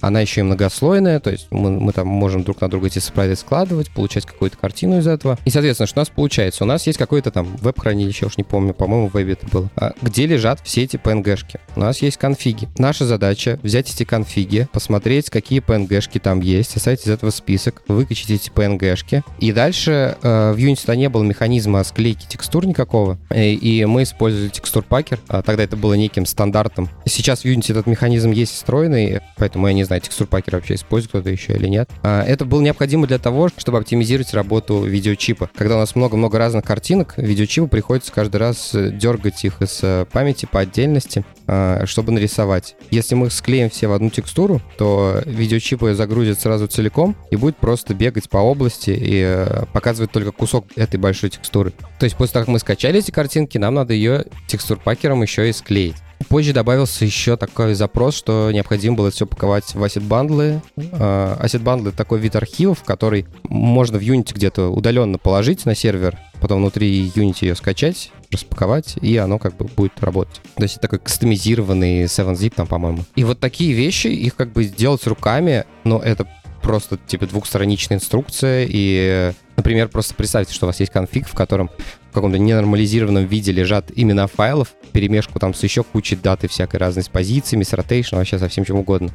Она 0.00 0.20
еще 0.20 0.40
и 0.40 0.44
многослойная, 0.44 1.20
то 1.20 1.30
есть 1.30 1.46
мы, 1.50 1.70
мы 1.70 1.92
там 1.92 2.08
можем 2.08 2.42
друг 2.42 2.60
на 2.60 2.68
друга 2.68 2.88
эти 2.88 2.98
спрайты 2.98 3.36
складывать, 3.36 3.90
получать 3.90 4.26
какую-то 4.26 4.56
картину 4.58 4.98
из 4.98 5.06
этого. 5.06 5.38
И, 5.44 5.50
соответственно, 5.50 5.86
что 5.86 6.00
у 6.00 6.02
нас 6.02 6.08
получается? 6.08 6.64
У 6.64 6.66
нас 6.66 6.86
есть 6.86 6.98
какое-то 6.98 7.30
там 7.30 7.56
веб-хранилище, 7.58 8.26
уж 8.26 8.36
не 8.36 8.44
помню, 8.44 8.74
по-моему, 8.74 9.08
в 9.08 9.14
вебе 9.14 9.34
это 9.34 9.46
было, 9.46 9.70
а, 9.76 9.92
где 10.02 10.26
лежат 10.26 10.60
все 10.64 10.82
эти 10.82 10.96
PNG-шки. 10.96 11.60
У 11.76 11.80
нас 11.80 12.02
есть 12.02 12.16
конфиги. 12.16 12.68
Наша 12.78 13.06
задача 13.06 13.58
взять 13.62 13.92
эти 13.92 14.04
конфиги, 14.04 14.68
посмотреть, 14.72 15.30
какие 15.30 15.60
PNG-шки 15.60 16.18
там 16.18 16.40
есть, 16.40 16.72
составить 16.72 17.06
из 17.06 17.10
этого 17.10 17.30
список, 17.30 17.82
выкачать 17.88 18.30
эти 18.30 18.50
PNG-шки. 18.50 19.22
И 19.38 19.52
дальше 19.52 20.16
э, 20.22 20.52
в 20.52 20.56
Unity 20.56 20.96
не 20.96 21.08
было 21.08 21.22
механизма 21.22 21.84
склейки 21.84 22.26
текстур 22.28 22.66
никакого, 22.66 23.18
и, 23.34 23.54
и 23.54 23.84
мы 23.84 24.02
использовали 24.02 24.48
текстур-пакер. 24.48 25.20
А, 25.28 25.42
тогда 25.42 25.64
это 25.64 25.76
было 25.76 25.94
неким 25.94 26.26
стандартом. 26.26 26.88
Сейчас 27.06 27.42
в 27.42 27.44
Unity 27.44 27.72
этот 27.72 27.86
механизм 27.86 28.30
есть 28.30 28.52
встроенный, 28.52 29.20
поэтому 29.36 29.66
я 29.72 29.76
не 29.76 29.84
знаю, 29.84 30.02
текстур-пакер 30.02 30.56
вообще 30.56 30.74
использует 30.74 31.10
кто-то 31.10 31.30
еще 31.30 31.54
или 31.54 31.66
нет. 31.66 31.90
А, 32.02 32.22
это 32.22 32.44
было 32.44 32.60
необходимо 32.60 33.06
для 33.06 33.18
того, 33.18 33.48
чтобы 33.56 33.78
оптимизировать 33.78 34.34
работу 34.34 34.82
видеочипа. 34.84 35.50
Когда 35.54 35.76
у 35.76 35.78
нас 35.78 35.94
много-много 35.96 36.38
разных 36.38 36.64
картинок, 36.64 37.14
видеочипу 37.16 37.68
приходится 37.68 38.12
каждый 38.12 38.36
раз 38.36 38.70
дергать 38.72 39.44
их 39.44 39.60
из 39.60 39.80
э, 39.82 40.06
памяти 40.10 40.46
по 40.50 40.60
отдельности, 40.60 41.24
а, 41.46 41.84
чтобы 41.86 42.12
нарисовать. 42.12 42.76
Если 42.90 43.14
мы 43.14 43.30
склеим 43.30 43.70
все 43.70 43.88
в 43.88 43.92
одну 43.92 44.10
текстуру, 44.10 44.60
то 44.76 45.22
видеочипы 45.24 45.94
загрузят 45.94 46.40
сразу 46.40 46.66
целиком 46.66 47.16
и 47.30 47.36
будет 47.36 47.56
просто 47.56 47.94
бегать 47.94 48.28
по 48.28 48.38
области 48.38 48.90
и 48.90 49.22
э, 49.24 49.64
показывать 49.72 50.12
только 50.12 50.32
кусок 50.32 50.66
этой 50.76 50.98
большой 50.98 51.30
текстуры. 51.30 51.72
То 51.98 52.04
есть 52.04 52.16
после 52.16 52.34
того, 52.34 52.44
как 52.44 52.52
мы 52.52 52.58
скачали 52.58 52.98
эти 52.98 53.10
картинки, 53.10 53.58
нам 53.58 53.74
надо 53.74 53.94
ее 53.94 54.26
текстур-пакером 54.46 55.22
еще 55.22 55.48
и 55.48 55.52
склеить. 55.52 55.96
Позже 56.28 56.52
добавился 56.52 57.04
еще 57.04 57.36
такой 57.36 57.74
запрос, 57.74 58.16
что 58.16 58.50
необходимо 58.52 58.96
было 58.96 59.10
все 59.10 59.26
паковать 59.26 59.74
в 59.74 59.82
asset-бандлы. 59.82 60.60
Asset-бандлы— 60.76 61.92
такой 61.96 62.20
вид 62.20 62.36
архивов, 62.36 62.82
который 62.82 63.26
можно 63.44 63.98
в 63.98 64.02
Unity 64.02 64.34
где-то 64.34 64.68
удаленно 64.68 65.18
положить 65.18 65.66
на 65.66 65.74
сервер, 65.74 66.18
потом 66.40 66.60
внутри 66.60 67.10
Unity 67.14 67.46
ее 67.46 67.54
скачать, 67.54 68.10
распаковать, 68.30 68.96
и 69.00 69.16
оно 69.16 69.38
как 69.38 69.56
бы 69.56 69.66
будет 69.66 69.92
работать. 70.00 70.40
То 70.56 70.62
есть 70.62 70.74
это 70.74 70.82
такой 70.82 71.00
кастомизированный 71.00 72.04
7-zip 72.04 72.54
там, 72.56 72.66
по-моему. 72.66 73.04
И 73.14 73.24
вот 73.24 73.40
такие 73.40 73.72
вещи, 73.72 74.06
их 74.06 74.36
как 74.36 74.52
бы 74.52 74.64
сделать 74.64 75.06
руками, 75.06 75.64
но 75.84 75.98
это 75.98 76.26
просто 76.62 76.96
типа 76.96 77.26
двухстраничная 77.26 77.98
инструкция, 77.98 78.66
и, 78.68 79.32
например, 79.56 79.88
просто 79.88 80.14
представьте, 80.14 80.54
что 80.54 80.66
у 80.66 80.68
вас 80.68 80.78
есть 80.80 80.92
конфиг, 80.92 81.28
в 81.28 81.34
котором 81.34 81.70
каком-то 82.12 82.38
ненормализированном 82.38 83.26
виде 83.26 83.52
лежат 83.52 83.90
имена 83.94 84.26
файлов, 84.26 84.74
перемешку 84.92 85.38
там 85.38 85.54
с 85.54 85.62
еще 85.62 85.82
кучей 85.82 86.16
даты 86.16 86.48
всякой 86.48 86.76
разной, 86.76 87.04
с 87.04 87.08
позициями, 87.08 87.62
с 87.62 87.72
ротейшн, 87.72 88.16
вообще 88.16 88.38
со 88.38 88.48
всем 88.48 88.64
чем 88.64 88.76
угодно. 88.78 89.10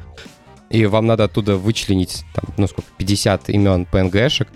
И 0.70 0.84
вам 0.86 1.06
надо 1.06 1.24
оттуда 1.24 1.56
вычленить, 1.56 2.24
там, 2.34 2.44
ну 2.56 2.66
сколько, 2.66 2.90
50 2.98 3.50
имен 3.50 3.86
PNG-шек, 3.90 4.48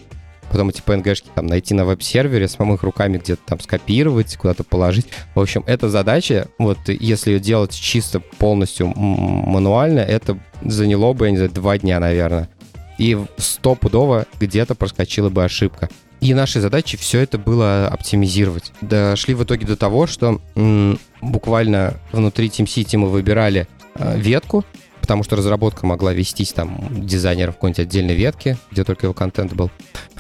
потом 0.50 0.68
эти 0.68 0.82
PNG-шки 0.82 1.28
там 1.34 1.46
найти 1.46 1.72
на 1.72 1.84
веб-сервере, 1.84 2.49
самых 2.49 2.82
руками 2.82 3.16
где-то 3.16 3.40
там 3.46 3.61
скопировать, 3.61 4.37
куда-то 4.37 4.64
положить. 4.64 5.06
В 5.34 5.40
общем, 5.40 5.64
эта 5.66 5.88
задача, 5.88 6.49
вот 6.58 6.78
если 6.88 7.32
ее 7.32 7.40
делать 7.40 7.72
чисто 7.72 8.20
полностью 8.20 8.92
мануально, 8.94 10.00
это 10.00 10.38
заняло 10.62 11.14
бы, 11.14 11.26
я 11.26 11.30
не 11.30 11.38
знаю, 11.38 11.52
два 11.52 11.78
дня, 11.78 11.99
наверное. 11.99 12.50
И 12.99 13.18
стопудово 13.37 14.26
где-то 14.38 14.75
проскочила 14.75 15.28
бы 15.30 15.44
ошибка. 15.44 15.88
И 16.20 16.34
нашей 16.34 16.61
задачей 16.61 16.96
все 16.96 17.20
это 17.20 17.37
было 17.37 17.88
оптимизировать. 17.88 18.72
Дошли 18.80 19.34
в 19.34 19.42
итоге 19.42 19.66
до 19.66 19.76
того, 19.76 20.06
что 20.06 20.40
м, 20.54 20.99
буквально 21.20 21.94
внутри 22.12 22.49
TeamCity 22.49 22.96
мы 22.96 23.08
выбирали 23.08 23.66
э, 23.96 24.18
ветку, 24.18 24.64
потому 25.00 25.25
что 25.25 25.34
разработка 25.34 25.84
могла 25.84 26.12
вестись 26.12 26.52
там 26.52 26.78
дизайнером 26.90 27.52
в 27.52 27.56
какой-нибудь 27.56 27.80
отдельной 27.80 28.14
ветке, 28.14 28.56
где 28.70 28.84
только 28.84 29.06
его 29.06 29.14
контент 29.14 29.52
был. 29.52 29.70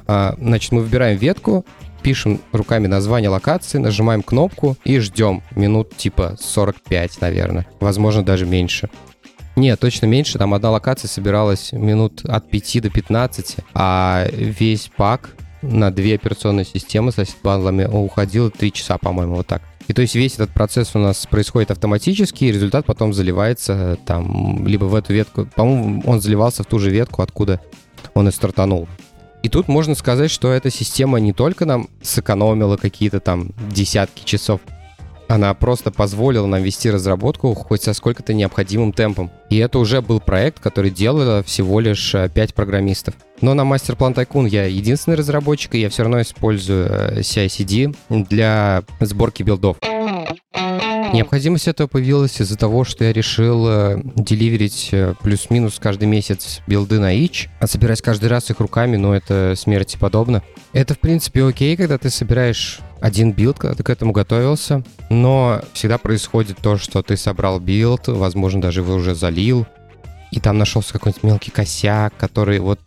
А, 0.08 0.34
значит, 0.38 0.72
мы 0.72 0.82
выбираем 0.82 1.16
ветку, 1.16 1.64
пишем 2.02 2.40
руками 2.50 2.88
название 2.88 3.30
локации, 3.30 3.78
нажимаем 3.78 4.22
кнопку 4.22 4.76
и 4.84 4.98
ждем 4.98 5.42
минут 5.54 5.96
типа 5.96 6.36
45, 6.40 7.20
наверное. 7.20 7.66
Возможно, 7.80 8.24
даже 8.24 8.44
меньше. 8.44 8.90
Нет, 9.56 9.78
точно 9.80 10.06
меньше. 10.06 10.38
Там 10.38 10.54
одна 10.54 10.70
локация 10.70 11.08
собиралась 11.08 11.72
минут 11.72 12.24
от 12.24 12.48
5 12.48 12.82
до 12.82 12.90
15, 12.90 13.56
а 13.74 14.26
весь 14.32 14.90
пак 14.96 15.30
на 15.60 15.90
две 15.90 16.14
операционные 16.14 16.64
системы 16.64 17.12
с 17.12 17.36
бандлами 17.42 17.84
уходило 17.84 18.50
3 18.50 18.72
часа, 18.72 18.98
по-моему, 18.98 19.36
вот 19.36 19.46
так. 19.46 19.62
И 19.88 19.92
то 19.92 20.02
есть 20.02 20.14
весь 20.14 20.34
этот 20.34 20.50
процесс 20.50 20.94
у 20.94 20.98
нас 20.98 21.26
происходит 21.26 21.70
автоматически, 21.70 22.44
и 22.44 22.52
результат 22.52 22.86
потом 22.86 23.12
заливается 23.12 23.98
там 24.06 24.66
либо 24.66 24.84
в 24.86 24.94
эту 24.94 25.12
ветку, 25.12 25.46
по-моему, 25.54 26.02
он 26.06 26.20
заливался 26.20 26.62
в 26.62 26.66
ту 26.66 26.78
же 26.78 26.90
ветку, 26.90 27.22
откуда 27.22 27.60
он 28.14 28.28
и 28.28 28.32
стартанул. 28.32 28.88
И 29.42 29.48
тут 29.48 29.68
можно 29.68 29.94
сказать, 29.94 30.30
что 30.30 30.52
эта 30.52 30.70
система 30.70 31.18
не 31.18 31.32
только 31.32 31.66
нам 31.66 31.88
сэкономила 32.00 32.76
какие-то 32.76 33.20
там 33.20 33.50
десятки 33.70 34.24
часов, 34.24 34.60
она 35.32 35.54
просто 35.54 35.90
позволила 35.90 36.46
нам 36.46 36.62
вести 36.62 36.90
разработку 36.90 37.54
хоть 37.54 37.82
со 37.82 37.94
сколько-то 37.94 38.34
необходимым 38.34 38.92
темпом. 38.92 39.30
И 39.48 39.56
это 39.56 39.78
уже 39.78 40.02
был 40.02 40.20
проект, 40.20 40.60
который 40.60 40.90
делало 40.90 41.42
всего 41.42 41.80
лишь 41.80 42.12
5 42.12 42.36
э, 42.36 42.52
программистов. 42.52 43.14
Но 43.40 43.54
на 43.54 43.62
Master 43.62 43.96
Plan 43.96 44.14
Tycoon 44.14 44.46
я 44.46 44.66
единственный 44.66 45.16
разработчик, 45.16 45.74
и 45.74 45.80
я 45.80 45.88
все 45.88 46.02
равно 46.02 46.20
использую 46.20 46.86
э, 46.86 47.20
CI-CD 47.20 47.96
для 48.28 48.82
сборки 49.00 49.42
билдов. 49.42 49.78
Необходимость 51.14 51.66
этого 51.66 51.86
появилась 51.86 52.38
из-за 52.38 52.58
того, 52.58 52.84
что 52.84 53.04
я 53.04 53.14
решил 53.14 53.66
э, 53.68 54.02
деливерить 54.16 54.90
плюс-минус 55.22 55.78
каждый 55.78 56.08
месяц 56.08 56.60
билды 56.66 56.98
на 56.98 57.10
ич, 57.10 57.48
а 57.58 57.66
собирать 57.66 58.02
каждый 58.02 58.28
раз 58.28 58.50
их 58.50 58.60
руками, 58.60 58.98
ну, 58.98 59.14
это 59.14 59.54
смерти 59.56 59.96
подобно. 59.98 60.42
Это, 60.74 60.92
в 60.92 60.98
принципе, 60.98 61.42
окей, 61.42 61.74
когда 61.74 61.96
ты 61.96 62.10
собираешь 62.10 62.80
один 63.02 63.32
билд, 63.32 63.58
когда 63.58 63.74
ты 63.74 63.82
к 63.82 63.90
этому 63.90 64.12
готовился, 64.12 64.82
но 65.10 65.60
всегда 65.72 65.98
происходит 65.98 66.58
то, 66.58 66.78
что 66.78 67.02
ты 67.02 67.16
собрал 67.16 67.58
билд, 67.58 68.06
возможно, 68.06 68.62
даже 68.62 68.80
его 68.80 68.94
уже 68.94 69.14
залил, 69.14 69.66
и 70.30 70.40
там 70.40 70.56
нашелся 70.56 70.92
какой-нибудь 70.94 71.24
мелкий 71.24 71.50
косяк, 71.50 72.16
который 72.16 72.60
вот 72.60 72.80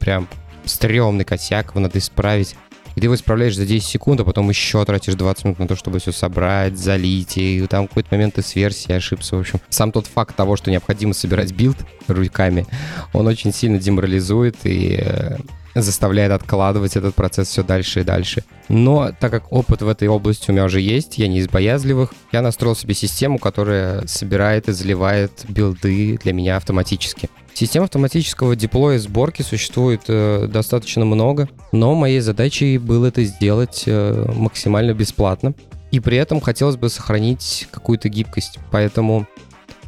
прям 0.00 0.26
стрёмный 0.64 1.24
косяк, 1.24 1.70
его 1.70 1.80
надо 1.80 1.98
исправить 1.98 2.56
и 2.96 3.00
ты 3.00 3.06
его 3.06 3.14
исправляешь 3.14 3.56
за 3.56 3.66
10 3.66 3.86
секунд, 3.86 4.20
а 4.20 4.24
потом 4.24 4.48
еще 4.48 4.84
тратишь 4.84 5.14
20 5.14 5.44
минут 5.44 5.58
на 5.60 5.68
то, 5.68 5.76
чтобы 5.76 6.00
все 6.00 6.12
собрать, 6.12 6.76
залить, 6.76 7.36
и 7.36 7.64
там 7.68 7.86
какой-то 7.86 8.08
момент 8.10 8.34
ты 8.34 8.42
с 8.42 8.56
версией 8.56 8.96
ошибся. 8.96 9.36
В 9.36 9.40
общем, 9.40 9.60
сам 9.68 9.92
тот 9.92 10.06
факт 10.06 10.34
того, 10.34 10.56
что 10.56 10.70
необходимо 10.70 11.14
собирать 11.14 11.52
билд 11.52 11.76
руками, 12.08 12.66
он 13.12 13.26
очень 13.26 13.52
сильно 13.52 13.78
деморализует 13.78 14.56
и 14.64 14.98
э, 15.00 15.36
заставляет 15.74 16.32
откладывать 16.32 16.96
этот 16.96 17.14
процесс 17.14 17.48
все 17.48 17.62
дальше 17.62 18.00
и 18.00 18.04
дальше. 18.04 18.44
Но 18.68 19.12
так 19.18 19.30
как 19.30 19.52
опыт 19.52 19.82
в 19.82 19.88
этой 19.88 20.08
области 20.08 20.50
у 20.50 20.52
меня 20.52 20.64
уже 20.64 20.80
есть, 20.80 21.18
я 21.18 21.28
не 21.28 21.38
из 21.38 21.48
боязливых, 21.48 22.12
я 22.32 22.42
настроил 22.42 22.76
себе 22.76 22.94
систему, 22.94 23.38
которая 23.38 24.06
собирает 24.06 24.68
и 24.68 24.72
заливает 24.72 25.44
билды 25.48 26.18
для 26.22 26.32
меня 26.32 26.56
автоматически. 26.56 27.28
Систем 27.54 27.82
автоматического 27.82 28.56
деплоя 28.56 28.98
сборки 28.98 29.42
существует 29.42 30.02
э, 30.08 30.46
достаточно 30.48 31.04
много, 31.04 31.48
но 31.72 31.94
моей 31.94 32.20
задачей 32.20 32.78
было 32.78 33.06
это 33.06 33.24
сделать 33.24 33.84
э, 33.86 34.32
максимально 34.34 34.94
бесплатно. 34.94 35.54
И 35.90 35.98
при 35.98 36.16
этом 36.16 36.40
хотелось 36.40 36.76
бы 36.76 36.88
сохранить 36.88 37.66
какую-то 37.72 38.08
гибкость. 38.08 38.58
Поэтому 38.70 39.26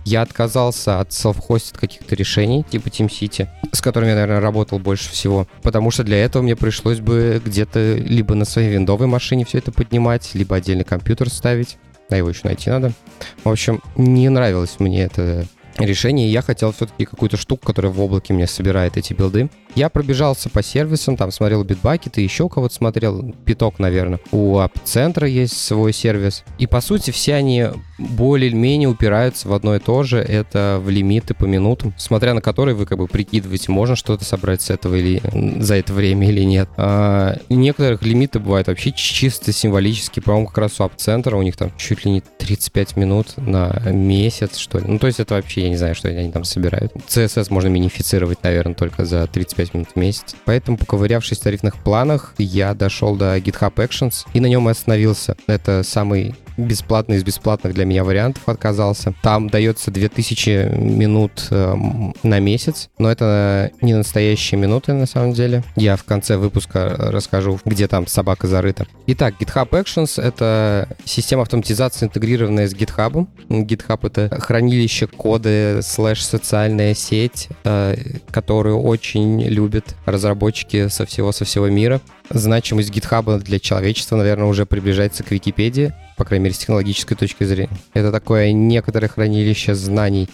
я 0.05 0.23
отказался 0.23 1.01
от 1.01 1.11
self-hosted 1.11 1.79
каких-то 1.79 2.15
решений, 2.15 2.65
типа 2.69 2.89
TeamCity, 2.89 3.49
с 3.73 3.81
которыми 3.81 4.11
я, 4.11 4.15
наверное, 4.17 4.41
работал 4.41 4.79
больше 4.79 5.11
всего. 5.11 5.47
Потому 5.63 5.91
что 5.91 6.05
для 6.05 6.25
этого 6.25 6.43
мне 6.43 6.57
пришлось 6.57 7.01
бы 7.01 7.41
где-то 7.45 7.95
либо 7.95 8.35
на 8.35 8.45
своей 8.45 8.71
виндовой 8.71 9.07
машине 9.07 9.45
все 9.45 9.59
это 9.59 9.73
поднимать, 9.73 10.31
либо 10.35 10.57
отдельный 10.57 10.85
компьютер 10.85 11.31
ставить. 11.31 11.79
А 12.11 12.17
его 12.17 12.29
еще 12.29 12.41
найти 12.45 12.69
надо. 12.69 12.93
В 13.45 13.49
общем, 13.49 13.81
не 13.97 14.29
нравилось 14.29 14.77
мне 14.79 15.05
это 15.05 15.47
решение, 15.79 16.31
я 16.31 16.43
хотел 16.43 16.73
все-таки 16.73 17.05
какую-то 17.05 17.37
штуку, 17.37 17.67
которая 17.67 17.93
в 17.93 18.01
облаке 18.01 18.35
мне 18.35 18.47
собирает 18.47 18.97
эти 18.97 19.15
билды. 19.15 19.49
Я 19.75 19.89
пробежался 19.89 20.51
по 20.51 20.63
сервисам, 20.63 21.17
там 21.17 21.31
смотрел 21.31 21.65
битбакеты, 21.65 22.21
еще 22.21 22.49
кого-то 22.49 22.75
смотрел, 22.75 23.35
пяток, 23.45 23.79
наверное. 23.79 24.21
У 24.31 24.59
App-центра 24.59 25.27
есть 25.27 25.57
свой 25.57 25.93
сервис. 25.93 26.45
И, 26.59 26.67
по 26.67 26.81
сути, 26.81 27.11
все 27.11 27.35
они 27.35 27.69
более-менее 27.99 28.89
упираются 28.89 29.49
в 29.49 29.53
одно 29.55 29.77
и 29.77 29.79
то 29.79 30.03
же. 30.03 30.19
Это 30.19 30.81
в 30.83 30.91
лимиты 30.91 31.35
по 31.35 31.45
минутам, 31.45 31.95
смотря 31.97 32.35
на 32.35 32.41
которые 32.41 32.75
вы 32.75 32.87
как 32.87 32.99
бы 32.99 33.07
прикидываете, 33.07 33.73
можно 33.73 33.97
что-то 33.97 34.25
собрать 34.25 34.63
с 34.63 34.71
этого 34.71 34.95
или 34.95 35.23
за 35.63 35.77
это 35.77 35.93
время 35.93 36.29
или 36.29 36.43
нет. 36.43 36.69
А, 36.77 37.39
некоторых 37.49 38.03
лимиты 38.03 38.41
бывают 38.41 38.69
вообще 38.69 38.93
чисто 38.93 39.53
символические. 39.53 40.23
По-моему, 40.23 40.49
как 40.49 40.59
раз 40.59 40.81
у 40.81 40.85
App-центра 40.85 41.37
у 41.37 41.43
них 41.43 41.57
там 41.57 41.73
чуть 41.77 42.05
ли 42.05 42.11
не 42.11 42.21
35 42.21 42.97
минут 42.97 43.35
на 43.37 43.81
месяц, 43.87 44.57
что 44.57 44.79
ли. 44.79 44.85
Ну, 44.87 44.99
то 44.99 45.07
есть 45.07 45.21
это 45.21 45.35
вообще, 45.35 45.63
я 45.63 45.69
не 45.71 45.77
знаю, 45.77 45.95
что 45.95 46.09
они 46.09 46.31
там 46.31 46.45
собирают. 46.45 46.93
CSS 47.09 47.47
можно 47.51 47.69
минифицировать, 47.69 48.43
наверное, 48.43 48.75
только 48.75 49.05
за 49.05 49.27
35 49.27 49.62
5 49.63 49.75
минут 49.75 49.89
в 49.95 49.97
месяц. 49.97 50.35
Поэтому, 50.45 50.77
поковырявшись 50.77 51.39
в 51.39 51.43
тарифных 51.43 51.77
планах, 51.77 52.35
я 52.39 52.75
дошел 52.75 53.15
до 53.15 53.37
GitHub 53.39 53.75
Actions 53.75 54.27
и 54.33 54.41
на 54.41 54.47
нем 54.47 54.67
остановился. 54.67 55.37
Это 55.47 55.85
самый 55.85 56.35
бесплатный 56.57 57.17
из 57.17 57.25
бесплатных 57.25 57.75
для 57.75 57.85
меня 57.85 58.05
вариантов 58.05 58.43
отказался. 58.49 59.15
Там 59.23 59.49
дается 59.49 59.91
2000 59.91 60.77
минут 60.79 61.49
э, 61.51 61.75
на 62.23 62.41
месяц, 62.41 62.91
но 62.99 63.11
это 63.11 63.71
не 63.81 63.95
настоящие 63.95 64.61
минуты 64.61 64.93
на 64.93 65.07
самом 65.07 65.33
деле. 65.33 65.63
Я 65.77 65.97
в 65.97 66.05
конце 66.05 66.37
выпуска 66.37 66.97
расскажу, 66.99 67.59
где 67.65 67.89
там 67.89 68.07
собака 68.07 68.47
зарыта. 68.47 68.87
Итак, 69.07 69.35
GitHub 69.41 69.69
Actions— 69.71 70.21
это 70.23 70.89
система 71.05 71.43
автоматизации, 71.43 72.07
интегрированная 72.07 72.69
с 72.69 72.75
GitHub. 72.75 73.27
GitHub— 73.49 74.01
это 74.03 74.41
хранилище 74.41 75.07
кода 75.07 75.81
слэш 75.83 76.23
социальная 76.23 76.95
сеть, 76.95 77.49
э, 77.65 77.97
которую 78.31 78.81
очень 78.81 79.43
любят 79.43 79.97
разработчики 80.07 80.89
со 80.89 81.07
всего, 81.07 81.33
со 81.33 81.45
всего 81.45 81.69
мира. 81.69 82.01
Значимость 82.31 82.91
GitHub 82.91 83.39
для 83.41 83.59
человечества, 83.59 84.17
наверное, 84.17 84.47
уже 84.47 84.67
приближается 84.67 85.23
к 85.23 85.31
Википедии, 85.31 85.93
по 86.23 86.29
крайней 86.29 86.45
мере, 86.45 86.55
с 86.55 86.59
технологической 86.59 87.17
точки 87.17 87.43
зрения. 87.43 87.77
Это 87.95 88.13
такое 88.13 88.53
некоторое 88.53 89.09
хранилище 89.09 89.75
знаний 89.75 90.29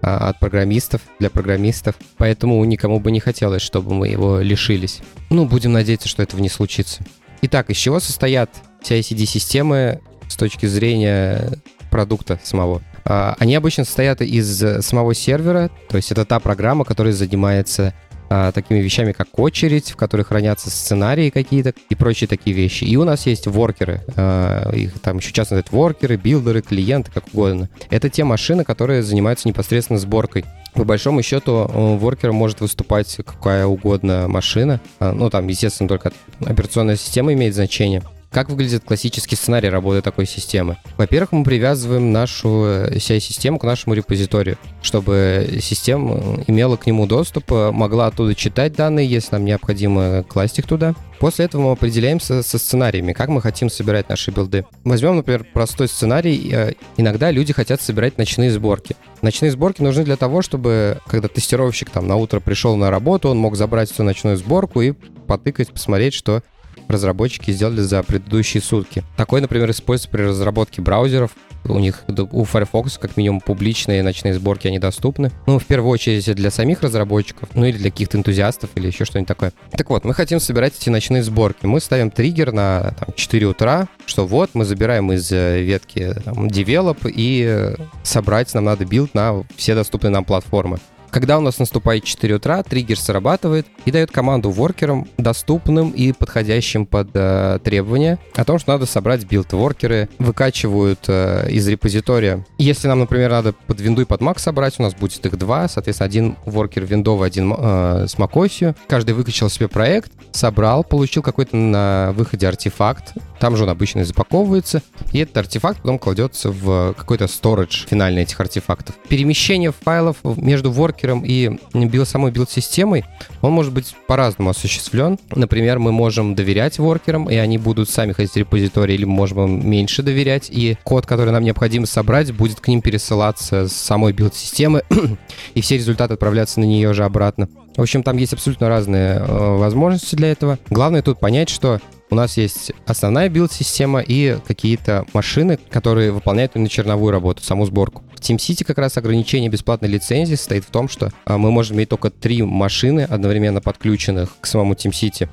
а, 0.00 0.28
от 0.28 0.38
программистов 0.38 1.00
для 1.18 1.30
программистов, 1.30 1.96
поэтому 2.16 2.64
никому 2.64 3.00
бы 3.00 3.10
не 3.10 3.18
хотелось, 3.18 3.60
чтобы 3.60 3.92
мы 3.92 4.06
его 4.06 4.38
лишились. 4.38 5.00
Ну, 5.30 5.46
будем 5.46 5.72
надеяться, 5.72 6.06
что 6.06 6.22
этого 6.22 6.40
не 6.40 6.48
случится. 6.48 7.04
Итак, 7.40 7.70
из 7.70 7.76
чего 7.76 7.98
состоят 7.98 8.50
CI-CD-системы 8.84 10.00
с 10.28 10.36
точки 10.36 10.66
зрения 10.66 11.58
продукта 11.90 12.38
самого? 12.44 12.80
А, 13.04 13.34
они 13.40 13.56
обычно 13.56 13.84
состоят 13.84 14.22
из 14.22 14.84
самого 14.86 15.12
сервера, 15.12 15.72
то 15.88 15.96
есть 15.96 16.12
это 16.12 16.24
та 16.24 16.38
программа, 16.38 16.84
которая 16.84 17.12
занимается 17.12 17.94
а, 18.34 18.50
такими 18.50 18.78
вещами, 18.78 19.12
как 19.12 19.38
очередь, 19.38 19.90
в 19.90 19.96
которой 19.96 20.22
хранятся 20.22 20.70
сценарии 20.70 21.28
какие-то 21.28 21.74
и 21.90 21.94
прочие 21.94 22.26
такие 22.26 22.56
вещи. 22.56 22.84
И 22.84 22.96
у 22.96 23.04
нас 23.04 23.26
есть 23.26 23.46
воркеры, 23.46 24.00
а, 24.16 24.70
их 24.72 24.98
там 25.00 25.18
еще 25.18 25.32
часто 25.32 25.56
называют 25.56 25.70
воркеры, 25.70 26.16
билдеры, 26.16 26.62
клиенты, 26.62 27.10
как 27.12 27.26
угодно. 27.34 27.68
Это 27.90 28.08
те 28.08 28.24
машины, 28.24 28.64
которые 28.64 29.02
занимаются 29.02 29.48
непосредственно 29.48 29.98
сборкой. 29.98 30.46
По 30.72 30.84
большому 30.84 31.22
счету, 31.22 31.70
воркером 31.74 32.36
может 32.36 32.62
выступать 32.62 33.14
какая 33.16 33.66
угодно 33.66 34.28
машина. 34.28 34.80
А, 34.98 35.12
ну, 35.12 35.28
там, 35.28 35.46
естественно, 35.48 35.86
только 35.86 36.10
операционная 36.40 36.96
система 36.96 37.34
имеет 37.34 37.54
значение. 37.54 38.02
Как 38.32 38.48
выглядит 38.48 38.82
классический 38.82 39.36
сценарий 39.36 39.68
работы 39.68 40.00
такой 40.00 40.24
системы? 40.24 40.78
Во-первых, 40.96 41.32
мы 41.32 41.44
привязываем 41.44 42.12
нашу 42.12 42.64
э, 42.64 42.96
CI-систему 42.96 43.58
к 43.58 43.64
нашему 43.64 43.94
репозиторию, 43.94 44.56
чтобы 44.80 45.58
система 45.60 46.42
имела 46.46 46.76
к 46.76 46.86
нему 46.86 47.06
доступ, 47.06 47.52
э, 47.52 47.70
могла 47.72 48.06
оттуда 48.06 48.34
читать 48.34 48.72
данные, 48.72 49.06
если 49.06 49.32
нам 49.32 49.44
необходимо 49.44 50.22
класть 50.22 50.58
их 50.58 50.66
туда. 50.66 50.94
После 51.20 51.44
этого 51.44 51.60
мы 51.62 51.72
определяемся 51.72 52.42
со 52.42 52.56
сценариями, 52.56 53.12
как 53.12 53.28
мы 53.28 53.42
хотим 53.42 53.68
собирать 53.68 54.08
наши 54.08 54.30
билды. 54.30 54.64
Возьмем, 54.82 55.16
например, 55.16 55.46
простой 55.52 55.86
сценарий. 55.86 56.50
Э, 56.54 56.72
иногда 56.96 57.30
люди 57.30 57.52
хотят 57.52 57.82
собирать 57.82 58.16
ночные 58.16 58.50
сборки. 58.50 58.96
Ночные 59.20 59.50
сборки 59.50 59.82
нужны 59.82 60.04
для 60.04 60.16
того, 60.16 60.40
чтобы, 60.40 61.00
когда 61.06 61.28
тестировщик 61.28 61.90
там 61.90 62.08
на 62.08 62.16
утро 62.16 62.40
пришел 62.40 62.76
на 62.76 62.90
работу, 62.90 63.28
он 63.28 63.36
мог 63.36 63.56
забрать 63.56 63.90
всю 63.92 64.04
ночную 64.04 64.38
сборку 64.38 64.80
и 64.80 64.92
потыкать, 65.26 65.70
посмотреть, 65.70 66.14
что 66.14 66.42
разработчики 66.88 67.50
сделали 67.50 67.80
за 67.80 68.02
предыдущие 68.02 68.62
сутки. 68.62 69.02
Такой, 69.16 69.40
например, 69.40 69.70
используется 69.70 70.10
при 70.10 70.22
разработке 70.22 70.82
браузеров. 70.82 71.32
У 71.64 71.78
них, 71.78 72.02
у 72.32 72.44
Firefox, 72.44 72.98
как 72.98 73.16
минимум, 73.16 73.40
публичные 73.40 74.02
ночные 74.02 74.34
сборки, 74.34 74.66
они 74.66 74.80
доступны. 74.80 75.30
Ну, 75.46 75.60
в 75.60 75.64
первую 75.64 75.90
очередь 75.90 76.34
для 76.34 76.50
самих 76.50 76.82
разработчиков, 76.82 77.50
ну 77.54 77.64
или 77.64 77.76
для 77.76 77.90
каких-то 77.90 78.18
энтузиастов 78.18 78.70
или 78.74 78.88
еще 78.88 79.04
что-нибудь 79.04 79.28
такое. 79.28 79.52
Так 79.70 79.88
вот, 79.90 80.04
мы 80.04 80.12
хотим 80.12 80.40
собирать 80.40 80.74
эти 80.76 80.90
ночные 80.90 81.22
сборки. 81.22 81.66
Мы 81.66 81.80
ставим 81.80 82.10
триггер 82.10 82.52
на 82.52 82.94
там, 82.98 83.14
4 83.14 83.46
утра, 83.46 83.86
что 84.06 84.26
вот 84.26 84.50
мы 84.54 84.64
забираем 84.64 85.12
из 85.12 85.30
э, 85.30 85.62
ветки 85.62 86.14
там, 86.24 86.48
develop 86.48 87.08
и 87.08 87.44
э, 87.46 87.76
собрать 88.02 88.52
нам 88.54 88.64
надо 88.64 88.84
билд 88.84 89.14
на 89.14 89.44
все 89.56 89.74
доступные 89.74 90.10
нам 90.10 90.24
платформы. 90.24 90.78
Когда 91.12 91.36
у 91.36 91.42
нас 91.42 91.58
наступает 91.58 92.04
4 92.04 92.36
утра, 92.36 92.62
триггер 92.62 92.98
срабатывает 92.98 93.66
и 93.84 93.90
дает 93.90 94.10
команду 94.10 94.50
воркерам, 94.50 95.06
доступным 95.18 95.90
и 95.90 96.12
подходящим 96.12 96.86
под 96.86 97.10
э, 97.12 97.58
требования, 97.62 98.18
о 98.34 98.44
том, 98.46 98.58
что 98.58 98.72
надо 98.72 98.86
собрать 98.86 99.24
билд-воркеры, 99.24 100.08
выкачивают 100.18 101.00
э, 101.08 101.50
из 101.50 101.68
репозитория. 101.68 102.46
Если 102.56 102.88
нам, 102.88 103.00
например, 103.00 103.30
надо 103.30 103.52
под 103.52 103.78
винду 103.82 104.00
и 104.00 104.06
под 104.06 104.22
Mac 104.22 104.38
собрать, 104.38 104.80
у 104.80 104.82
нас 104.84 104.94
будет 104.94 105.24
их 105.26 105.36
два, 105.36 105.68
соответственно, 105.68 106.06
один 106.06 106.36
воркер 106.46 106.86
виндовый, 106.86 107.28
один 107.28 107.54
э, 107.58 108.06
с 108.08 108.14
macOS. 108.14 108.74
Каждый 108.88 109.12
выкачал 109.12 109.50
себе 109.50 109.68
проект, 109.68 110.12
собрал, 110.32 110.82
получил 110.82 111.22
какой-то 111.22 111.54
на 111.54 112.12
выходе 112.16 112.48
артефакт, 112.48 113.12
там 113.38 113.56
же 113.56 113.64
он 113.64 113.68
обычно 113.68 114.02
запаковывается, 114.06 114.80
и 115.12 115.18
этот 115.18 115.36
артефакт 115.36 115.82
потом 115.82 115.98
кладется 115.98 116.50
в 116.50 116.94
какой-то 116.94 117.24
storage 117.24 117.86
финальный 117.86 118.22
этих 118.22 118.40
артефактов. 118.40 118.94
Перемещение 119.08 119.72
файлов 119.72 120.16
между 120.22 120.70
воркером 121.02 121.24
и 121.24 121.50
билд, 121.74 122.08
самой 122.08 122.30
билд-системой, 122.30 123.04
он 123.40 123.52
может 123.52 123.72
быть 123.72 123.94
по-разному 124.06 124.50
осуществлен. 124.50 125.18
Например, 125.34 125.78
мы 125.78 125.92
можем 125.92 126.34
доверять 126.34 126.78
воркерам, 126.78 127.28
и 127.28 127.36
они 127.36 127.58
будут 127.58 127.90
сами 127.90 128.12
ходить 128.12 128.32
в 128.32 128.36
репозитории, 128.36 128.94
или 128.94 129.04
мы 129.04 129.14
можем 129.14 129.44
им 129.44 129.68
меньше 129.68 130.02
доверять, 130.02 130.48
и 130.50 130.76
код, 130.84 131.06
который 131.06 131.32
нам 131.32 131.42
необходимо 131.42 131.86
собрать, 131.86 132.32
будет 132.32 132.60
к 132.60 132.68
ним 132.68 132.80
пересылаться 132.82 133.68
с 133.68 133.72
самой 133.72 134.12
билд-системы, 134.12 134.82
и 135.54 135.60
все 135.60 135.76
результаты 135.76 136.14
отправляться 136.14 136.60
на 136.60 136.64
нее 136.64 136.92
же 136.94 137.04
обратно. 137.04 137.48
В 137.76 137.80
общем, 137.80 138.02
там 138.02 138.16
есть 138.18 138.34
абсолютно 138.34 138.68
разные 138.68 139.16
э, 139.16 139.56
возможности 139.56 140.14
для 140.14 140.30
этого. 140.30 140.58
Главное 140.68 141.02
тут 141.02 141.18
понять, 141.18 141.48
что 141.48 141.80
у 142.10 142.14
нас 142.14 142.36
есть 142.36 142.72
основная 142.86 143.30
билд-система 143.30 144.00
и 144.00 144.36
какие-то 144.46 145.06
машины, 145.14 145.58
которые 145.70 146.12
выполняют 146.12 146.52
именно 146.54 146.68
черновую 146.68 147.10
работу, 147.10 147.42
саму 147.42 147.64
сборку. 147.64 148.02
В 148.22 148.24
TeamCity 148.24 148.64
как 148.64 148.78
раз 148.78 148.96
ограничение 148.96 149.50
бесплатной 149.50 149.88
лицензии 149.88 150.36
состоит 150.36 150.64
в 150.64 150.70
том, 150.70 150.88
что 150.88 151.10
а, 151.24 151.38
мы 151.38 151.50
можем 151.50 151.76
иметь 151.76 151.88
только 151.88 152.08
три 152.08 152.40
машины 152.40 153.00
одновременно 153.00 153.60
подключенных 153.60 154.36
к 154.40 154.46
самому 154.46 154.74
TeamCity. 154.74 155.28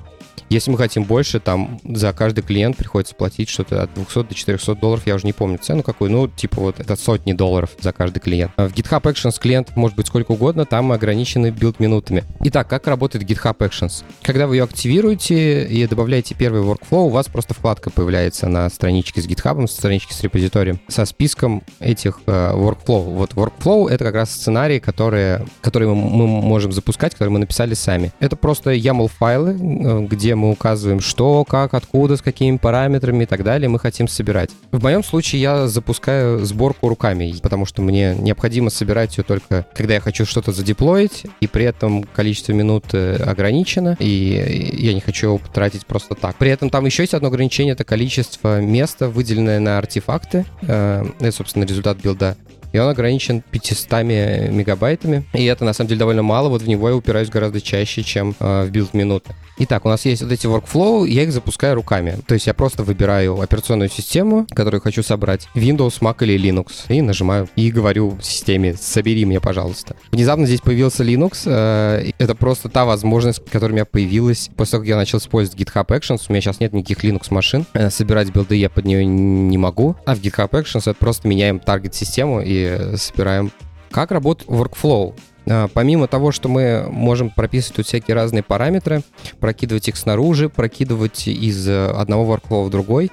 Если 0.50 0.72
мы 0.72 0.78
хотим 0.78 1.04
больше, 1.04 1.38
там 1.38 1.78
за 1.84 2.12
каждый 2.12 2.42
клиент 2.42 2.76
приходится 2.76 3.14
платить 3.14 3.48
что-то 3.48 3.84
от 3.84 3.94
200 3.94 4.24
до 4.24 4.34
400 4.34 4.74
долларов, 4.74 5.06
я 5.06 5.14
уже 5.14 5.24
не 5.24 5.32
помню 5.32 5.58
цену 5.58 5.84
какую, 5.84 6.10
ну, 6.10 6.26
типа 6.26 6.60
вот 6.60 6.80
это 6.80 6.96
сотни 6.96 7.32
долларов 7.32 7.70
за 7.80 7.92
каждый 7.92 8.18
клиент. 8.18 8.50
А 8.56 8.66
в 8.68 8.72
GitHub 8.72 9.00
Actions 9.02 9.38
клиент 9.40 9.76
может 9.76 9.96
быть 9.96 10.08
сколько 10.08 10.32
угодно, 10.32 10.64
там 10.64 10.90
ограничены 10.90 11.50
билд-минутами. 11.50 12.24
Итак, 12.40 12.66
как 12.66 12.88
работает 12.88 13.24
GitHub 13.30 13.56
Actions? 13.58 14.02
Когда 14.22 14.48
вы 14.48 14.56
ее 14.56 14.64
активируете 14.64 15.66
и 15.66 15.86
добавляете 15.86 16.34
первый 16.34 16.62
workflow, 16.62 17.04
у 17.04 17.10
вас 17.10 17.28
просто 17.28 17.54
вкладка 17.54 17.90
появляется 17.90 18.48
на 18.48 18.68
страничке 18.70 19.22
с 19.22 19.28
GitHub, 19.28 19.64
страничке 19.68 20.14
с 20.14 20.20
репозиторием, 20.22 20.80
со 20.88 21.04
списком 21.04 21.62
этих 21.78 22.22
э, 22.26 22.52
workflow. 22.54 23.14
Вот 23.14 23.34
workflow— 23.34 23.88
это 23.90 24.04
как 24.04 24.16
раз 24.16 24.32
сценарии, 24.32 24.80
которые, 24.80 25.46
которые 25.60 25.94
мы, 25.94 26.26
мы 26.26 26.26
можем 26.26 26.72
запускать, 26.72 27.12
которые 27.12 27.30
мы 27.30 27.38
написали 27.38 27.74
сами. 27.74 28.10
Это 28.18 28.34
просто 28.34 28.72
YAML-файлы, 28.72 29.52
э, 29.52 30.06
где 30.06 30.34
мы 30.40 30.50
указываем, 30.50 31.00
что, 31.00 31.44
как, 31.44 31.74
откуда, 31.74 32.16
с 32.16 32.22
какими 32.22 32.56
параметрами 32.56 33.24
и 33.24 33.26
так 33.26 33.44
далее 33.44 33.68
мы 33.68 33.78
хотим 33.78 34.08
собирать. 34.08 34.50
В 34.72 34.82
моем 34.82 35.04
случае 35.04 35.42
я 35.42 35.68
запускаю 35.68 36.44
сборку 36.44 36.88
руками, 36.88 37.34
потому 37.42 37.66
что 37.66 37.82
мне 37.82 38.14
необходимо 38.18 38.70
собирать 38.70 39.16
ее 39.18 39.24
только, 39.24 39.66
когда 39.74 39.94
я 39.94 40.00
хочу 40.00 40.24
что-то 40.24 40.52
задеплоить, 40.52 41.26
и 41.40 41.46
при 41.46 41.64
этом 41.64 42.04
количество 42.04 42.52
минут 42.52 42.86
э, 42.92 43.16
ограничено, 43.16 43.96
и 43.98 44.76
я 44.78 44.94
не 44.94 45.00
хочу 45.00 45.26
его 45.28 45.38
потратить 45.38 45.86
просто 45.86 46.14
так. 46.14 46.36
При 46.36 46.50
этом 46.50 46.70
там 46.70 46.86
еще 46.86 47.02
есть 47.02 47.14
одно 47.14 47.28
ограничение, 47.28 47.72
это 47.72 47.84
количество 47.84 48.60
места, 48.60 49.08
выделенное 49.08 49.60
на 49.60 49.78
артефакты. 49.78 50.46
Э, 50.62 51.04
это, 51.20 51.32
собственно, 51.32 51.64
результат 51.64 51.98
билда 51.98 52.36
и 52.72 52.78
он 52.78 52.88
ограничен 52.88 53.42
500 53.50 53.90
мегабайтами. 54.02 55.24
И 55.32 55.44
это, 55.44 55.64
на 55.64 55.72
самом 55.72 55.88
деле, 55.88 56.00
довольно 56.00 56.22
мало. 56.22 56.48
Вот 56.48 56.62
в 56.62 56.68
него 56.68 56.88
я 56.88 56.96
упираюсь 56.96 57.28
гораздо 57.28 57.60
чаще, 57.60 58.02
чем 58.02 58.34
э, 58.38 58.64
в 58.64 58.70
билд 58.70 58.94
минуты. 58.94 59.34
Итак, 59.58 59.84
у 59.84 59.88
нас 59.88 60.06
есть 60.06 60.22
вот 60.22 60.32
эти 60.32 60.46
workflow, 60.46 61.06
я 61.06 61.22
их 61.22 61.32
запускаю 61.32 61.74
руками. 61.74 62.16
То 62.26 62.34
есть 62.34 62.46
я 62.46 62.54
просто 62.54 62.82
выбираю 62.82 63.40
операционную 63.40 63.90
систему, 63.90 64.46
которую 64.50 64.80
хочу 64.80 65.02
собрать, 65.02 65.48
Windows, 65.54 66.00
Mac 66.00 66.16
или 66.20 66.38
Linux, 66.40 66.86
и 66.88 67.02
нажимаю, 67.02 67.48
и 67.56 67.70
говорю 67.70 68.18
системе, 68.22 68.74
собери 68.74 69.26
мне, 69.26 69.40
пожалуйста. 69.40 69.96
Внезапно 70.12 70.46
здесь 70.46 70.60
появился 70.60 71.04
Linux, 71.04 71.42
э, 71.44 72.12
это 72.18 72.34
просто 72.34 72.68
та 72.68 72.86
возможность, 72.86 73.44
которая 73.44 73.72
у 73.72 73.74
меня 73.74 73.84
появилась 73.84 74.48
после 74.56 74.72
того, 74.72 74.82
как 74.82 74.88
я 74.88 74.96
начал 74.96 75.18
использовать 75.18 75.60
GitHub 75.60 75.86
Actions. 75.88 76.22
У 76.28 76.32
меня 76.32 76.40
сейчас 76.40 76.60
нет 76.60 76.72
никаких 76.72 77.04
Linux-машин, 77.04 77.66
собирать 77.90 78.30
билды 78.30 78.56
я 78.56 78.70
под 78.70 78.86
нее 78.86 79.04
не 79.04 79.58
могу, 79.58 79.96
а 80.06 80.14
в 80.14 80.20
GitHub 80.20 80.50
Actions 80.50 80.90
это 80.90 80.94
просто 80.94 81.28
меняем 81.28 81.60
таргет-систему 81.60 82.40
и 82.40 82.59
собираем 82.96 83.50
как 83.90 84.12
работает 84.12 84.48
workflow? 84.48 85.14
А, 85.48 85.68
помимо 85.68 86.06
того, 86.06 86.30
что 86.32 86.48
мы 86.48 86.86
можем 86.88 87.30
прописывать 87.30 87.76
тут 87.76 87.86
всякие 87.86 88.14
разные 88.14 88.42
параметры, 88.42 89.02
прокидывать 89.40 89.88
их 89.88 89.96
снаружи, 89.96 90.48
прокидывать 90.48 91.26
из 91.26 91.68
э, 91.68 91.86
одного 91.90 92.34
workflow 92.34 92.64
в 92.64 92.70
другой, 92.70 93.10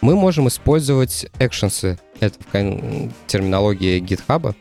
мы 0.00 0.14
можем 0.14 0.48
использовать 0.48 1.26
экшенсы. 1.38 1.98
Это 2.20 2.36
в 2.40 3.10
терминологии 3.26 4.00
GitHub. 4.00 4.54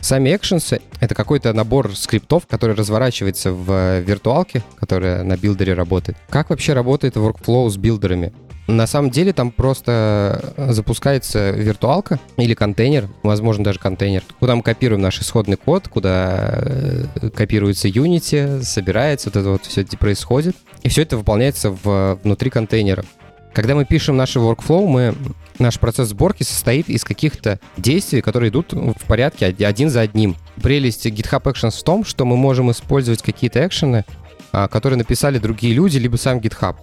Сами 0.00 0.34
экшенсы— 0.34 0.80
это 1.00 1.14
какой-то 1.14 1.52
набор 1.52 1.94
скриптов, 1.96 2.46
который 2.46 2.74
разворачивается 2.74 3.52
в 3.52 4.00
виртуалке, 4.00 4.62
которая 4.78 5.22
на 5.24 5.36
билдере 5.36 5.74
работает. 5.74 6.16
Как 6.28 6.50
вообще 6.50 6.72
работает 6.72 7.16
workflow 7.16 7.68
с 7.68 7.76
билдерами? 7.76 8.32
На 8.68 8.86
самом 8.86 9.10
деле 9.10 9.32
там 9.32 9.50
просто 9.50 10.54
запускается 10.56 11.50
виртуалка 11.50 12.20
или 12.36 12.54
контейнер, 12.54 13.08
возможно, 13.22 13.64
даже 13.64 13.78
контейнер, 13.80 14.22
куда 14.38 14.54
мы 14.54 14.62
копируем 14.62 15.02
наш 15.02 15.20
исходный 15.20 15.56
код, 15.56 15.88
куда 15.88 16.60
э, 16.62 17.30
копируется 17.34 17.88
Unity, 17.88 18.62
собирается, 18.62 19.30
вот 19.30 19.36
это 19.36 19.48
вот 19.50 19.66
все 19.66 19.84
происходит. 19.98 20.56
И 20.82 20.88
все 20.88 21.02
это 21.02 21.16
выполняется 21.16 21.70
в, 21.70 22.18
внутри 22.22 22.50
контейнера. 22.50 23.04
Когда 23.52 23.74
мы 23.74 23.84
пишем 23.84 24.16
наши 24.16 24.38
workflow, 24.38 24.86
мы, 24.86 25.14
наш 25.58 25.78
процесс 25.78 26.08
сборки 26.08 26.42
состоит 26.42 26.88
из 26.88 27.04
каких-то 27.04 27.60
действий, 27.76 28.22
которые 28.22 28.50
идут 28.50 28.72
в 28.72 29.04
порядке 29.06 29.46
один 29.46 29.90
за 29.90 30.00
одним. 30.00 30.36
Прелесть 30.62 31.04
GitHub 31.06 31.42
Actions 31.42 31.78
в 31.78 31.82
том, 31.82 32.04
что 32.04 32.24
мы 32.24 32.36
можем 32.36 32.70
использовать 32.70 33.22
какие-то 33.22 33.66
экшены, 33.66 34.04
а, 34.52 34.68
которые 34.68 34.98
написали 34.98 35.38
другие 35.38 35.74
люди, 35.74 35.98
либо 35.98 36.16
сам 36.16 36.38
GitHub. 36.38 36.76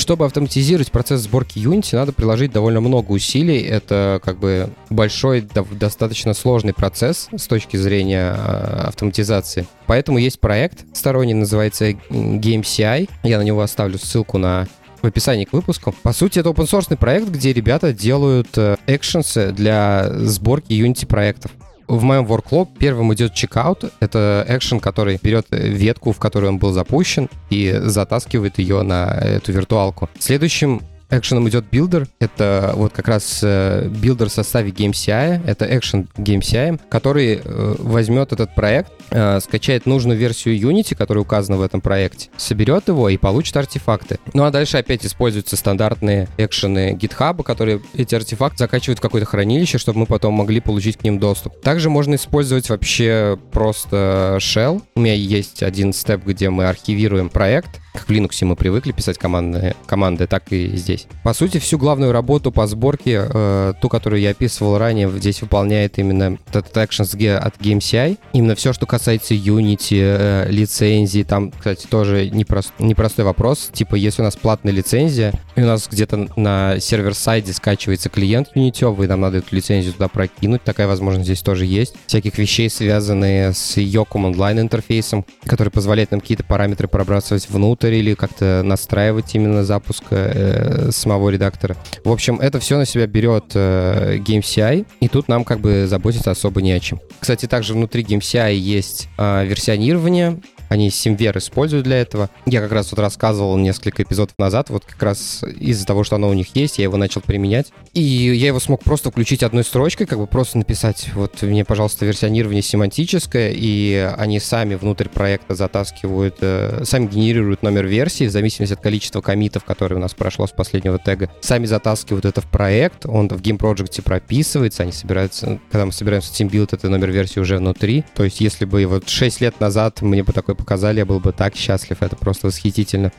Чтобы 0.00 0.24
автоматизировать 0.24 0.90
процесс 0.90 1.20
сборки 1.20 1.58
Unity, 1.58 1.94
надо 1.94 2.12
приложить 2.12 2.52
довольно 2.52 2.80
много 2.80 3.12
усилий. 3.12 3.60
Это 3.60 4.18
как 4.24 4.38
бы 4.38 4.70
большой, 4.88 5.42
достаточно 5.42 6.32
сложный 6.32 6.72
процесс 6.72 7.28
с 7.36 7.46
точки 7.46 7.76
зрения 7.76 8.34
а, 8.34 8.86
автоматизации. 8.88 9.66
Поэтому 9.86 10.16
есть 10.16 10.40
проект 10.40 10.86
сторонний, 10.96 11.34
называется 11.34 11.90
GameCI. 11.90 13.10
Я 13.24 13.38
на 13.38 13.42
него 13.42 13.60
оставлю 13.60 13.98
ссылку 13.98 14.38
на 14.38 14.66
в 15.02 15.06
описании 15.06 15.44
к 15.44 15.52
выпуску. 15.52 15.94
По 16.02 16.14
сути, 16.14 16.38
это 16.38 16.48
open 16.48 16.64
source 16.64 16.96
проект, 16.96 17.28
где 17.28 17.52
ребята 17.52 17.92
делают 17.92 18.56
экшенсы 18.86 19.40
э, 19.40 19.52
для 19.52 20.10
сборки 20.14 20.72
Unity 20.72 21.06
проектов 21.06 21.52
в 21.90 22.02
моем 22.04 22.24
workflow 22.24 22.68
первым 22.78 23.12
идет 23.14 23.34
чекаут. 23.34 23.84
Это 24.00 24.44
экшен, 24.48 24.80
который 24.80 25.18
берет 25.20 25.46
ветку, 25.50 26.12
в 26.12 26.18
которой 26.18 26.46
он 26.46 26.58
был 26.58 26.72
запущен, 26.72 27.28
и 27.50 27.78
затаскивает 27.82 28.58
ее 28.58 28.82
на 28.82 29.06
эту 29.06 29.52
виртуалку. 29.52 30.08
Следующим 30.18 30.82
экшеном 31.10 31.48
идет 31.48 31.64
билдер. 31.70 32.06
Это 32.18 32.72
вот 32.74 32.92
как 32.92 33.08
раз 33.08 33.40
э, 33.42 33.88
билдер 33.88 34.28
в 34.28 34.32
составе 34.32 34.70
GameCI. 34.70 35.42
Это 35.46 35.66
экшен 35.76 36.08
GameCI, 36.16 36.80
который 36.88 37.40
э, 37.42 37.74
возьмет 37.78 38.32
этот 38.32 38.54
проект, 38.54 38.92
э, 39.10 39.40
скачает 39.40 39.86
нужную 39.86 40.18
версию 40.18 40.58
Unity, 40.58 40.94
которая 40.94 41.22
указана 41.22 41.58
в 41.58 41.62
этом 41.62 41.80
проекте, 41.80 42.30
соберет 42.36 42.88
его 42.88 43.08
и 43.08 43.16
получит 43.16 43.56
артефакты. 43.56 44.18
Ну 44.34 44.44
а 44.44 44.50
дальше 44.50 44.78
опять 44.78 45.04
используются 45.04 45.56
стандартные 45.56 46.28
экшены 46.36 46.94
GitHub, 46.94 47.42
которые 47.42 47.80
эти 47.94 48.14
артефакты 48.14 48.58
закачивают 48.58 48.98
в 48.98 49.02
какое-то 49.02 49.26
хранилище, 49.26 49.78
чтобы 49.78 50.00
мы 50.00 50.06
потом 50.06 50.34
могли 50.34 50.60
получить 50.60 50.96
к 50.96 51.04
ним 51.04 51.18
доступ. 51.18 51.60
Также 51.60 51.90
можно 51.90 52.14
использовать 52.14 52.68
вообще 52.70 53.38
просто 53.52 54.38
shell. 54.40 54.82
У 54.94 55.00
меня 55.00 55.14
есть 55.14 55.62
один 55.62 55.92
step, 55.92 56.24
где 56.24 56.50
мы 56.50 56.66
архивируем 56.66 57.28
проект, 57.28 57.80
как 57.92 58.02
в 58.02 58.10
Linux 58.10 58.44
мы 58.44 58.56
привыкли 58.56 58.92
писать 58.92 59.18
команды, 59.18 59.74
команды, 59.86 60.26
так 60.26 60.44
и 60.50 60.76
здесь. 60.76 61.06
По 61.24 61.34
сути, 61.34 61.58
всю 61.58 61.78
главную 61.78 62.12
работу 62.12 62.52
по 62.52 62.66
сборке, 62.66 63.28
э, 63.28 63.74
ту, 63.80 63.88
которую 63.88 64.20
я 64.20 64.30
описывал 64.30 64.78
ранее, 64.78 65.10
здесь 65.10 65.42
выполняет 65.42 65.98
именно 65.98 66.38
этот 66.52 66.76
Actions 66.76 67.36
от 67.36 67.56
GameCI. 67.56 68.18
Именно 68.32 68.54
все, 68.54 68.72
что 68.72 68.86
касается 68.86 69.34
Unity, 69.34 69.98
э, 70.00 70.46
лицензии, 70.50 71.22
там, 71.22 71.50
кстати, 71.50 71.86
тоже 71.86 72.30
непрост, 72.30 72.72
непростой 72.78 73.24
вопрос. 73.24 73.70
Типа, 73.72 73.96
если 73.96 74.22
у 74.22 74.24
нас 74.24 74.36
платная 74.36 74.72
лицензия, 74.72 75.32
и 75.56 75.62
у 75.62 75.66
нас 75.66 75.88
где-то 75.90 76.28
на 76.36 76.78
сервер-сайде 76.78 77.52
скачивается 77.52 78.08
клиент 78.08 78.48
Unity, 78.54 79.04
и 79.04 79.06
нам 79.06 79.20
надо 79.20 79.38
эту 79.38 79.54
лицензию 79.54 79.92
туда 79.94 80.08
прокинуть, 80.08 80.62
такая 80.62 80.86
возможность 80.86 81.26
здесь 81.26 81.42
тоже 81.42 81.66
есть. 81.66 81.94
Всяких 82.06 82.38
вещей, 82.38 82.70
связанные 82.70 83.52
с 83.52 83.76
ее 83.76 84.06
Command 84.08 84.34
Line 84.34 84.60
интерфейсом, 84.60 85.24
который 85.44 85.70
позволяет 85.70 86.12
нам 86.12 86.20
какие-то 86.20 86.44
параметры 86.44 86.88
пробрасывать 86.88 87.48
внутрь, 87.48 87.79
редакторе 87.80 87.98
или 88.00 88.14
как-то 88.14 88.62
настраивать 88.64 89.34
именно 89.34 89.64
запуск 89.64 90.04
э, 90.10 90.90
самого 90.90 91.30
редактора. 91.30 91.76
В 92.04 92.12
общем, 92.12 92.38
это 92.40 92.58
все 92.60 92.76
на 92.76 92.84
себя 92.84 93.06
берет 93.06 93.52
э, 93.54 94.18
GameCI, 94.18 94.86
и 95.00 95.08
тут 95.08 95.28
нам 95.28 95.44
как 95.44 95.60
бы 95.60 95.86
заботиться 95.86 96.30
особо 96.30 96.60
не 96.62 96.72
о 96.72 96.80
чем. 96.80 97.00
Кстати, 97.18 97.46
также 97.46 97.74
внутри 97.74 98.02
GameCI 98.02 98.54
есть 98.54 99.08
э, 99.18 99.46
версионирование, 99.46 100.40
они 100.70 100.88
Simver 100.88 101.36
используют 101.36 101.84
для 101.84 102.00
этого. 102.00 102.30
Я 102.46 102.60
как 102.60 102.70
раз 102.70 102.92
вот 102.92 103.00
рассказывал 103.00 103.58
несколько 103.58 104.04
эпизодов 104.04 104.38
назад, 104.38 104.70
вот 104.70 104.84
как 104.84 105.02
раз 105.02 105.42
из-за 105.58 105.84
того, 105.84 106.04
что 106.04 106.14
оно 106.14 106.28
у 106.28 106.32
них 106.32 106.54
есть, 106.54 106.78
я 106.78 106.84
его 106.84 106.96
начал 106.96 107.20
применять. 107.20 107.72
И 107.92 108.00
я 108.00 108.46
его 108.46 108.60
смог 108.60 108.84
просто 108.84 109.10
включить 109.10 109.42
одной 109.42 109.64
строчкой, 109.64 110.06
как 110.06 110.18
бы 110.18 110.28
просто 110.28 110.58
написать, 110.58 111.10
вот 111.14 111.42
мне, 111.42 111.64
пожалуйста, 111.64 112.06
версионирование 112.06 112.62
семантическое, 112.62 113.52
и 113.52 114.10
они 114.16 114.38
сами 114.38 114.76
внутрь 114.76 115.08
проекта 115.08 115.56
затаскивают, 115.56 116.36
э, 116.40 116.82
сами 116.84 117.06
генерируют 117.06 117.64
номер 117.64 117.86
версии 117.86 118.28
в 118.28 118.30
зависимости 118.30 118.74
от 118.74 118.80
количества 118.80 119.20
комитов, 119.20 119.64
которые 119.64 119.98
у 119.98 120.00
нас 120.00 120.14
прошло 120.14 120.46
с 120.46 120.52
последнего 120.52 121.00
тега. 121.00 121.30
Сами 121.40 121.66
затаскивают 121.66 122.26
это 122.26 122.42
в 122.42 122.46
проект, 122.46 123.06
он 123.06 123.28
в 123.28 123.40
Game 123.40 123.58
Project 123.58 124.02
прописывается, 124.02 124.84
они 124.84 124.92
собираются, 124.92 125.58
когда 125.72 125.84
мы 125.86 125.90
собираемся 125.90 126.32
в 126.32 126.40
TeamBuild, 126.40 126.68
это 126.70 126.88
номер 126.88 127.10
версии 127.10 127.40
уже 127.40 127.56
внутри. 127.56 128.04
То 128.14 128.22
есть 128.22 128.40
если 128.40 128.66
бы 128.66 128.86
вот 128.86 129.08
6 129.08 129.40
лет 129.40 129.58
назад 129.58 130.00
мне 130.02 130.22
бы 130.22 130.32
такой 130.32 130.54
показали, 130.60 130.98
я 130.98 131.06
был 131.06 131.20
бы 131.20 131.32
так 131.32 131.56
счастлив, 131.56 131.98
это 132.00 132.16
просто 132.16 132.46
восхитительно. 132.46 133.12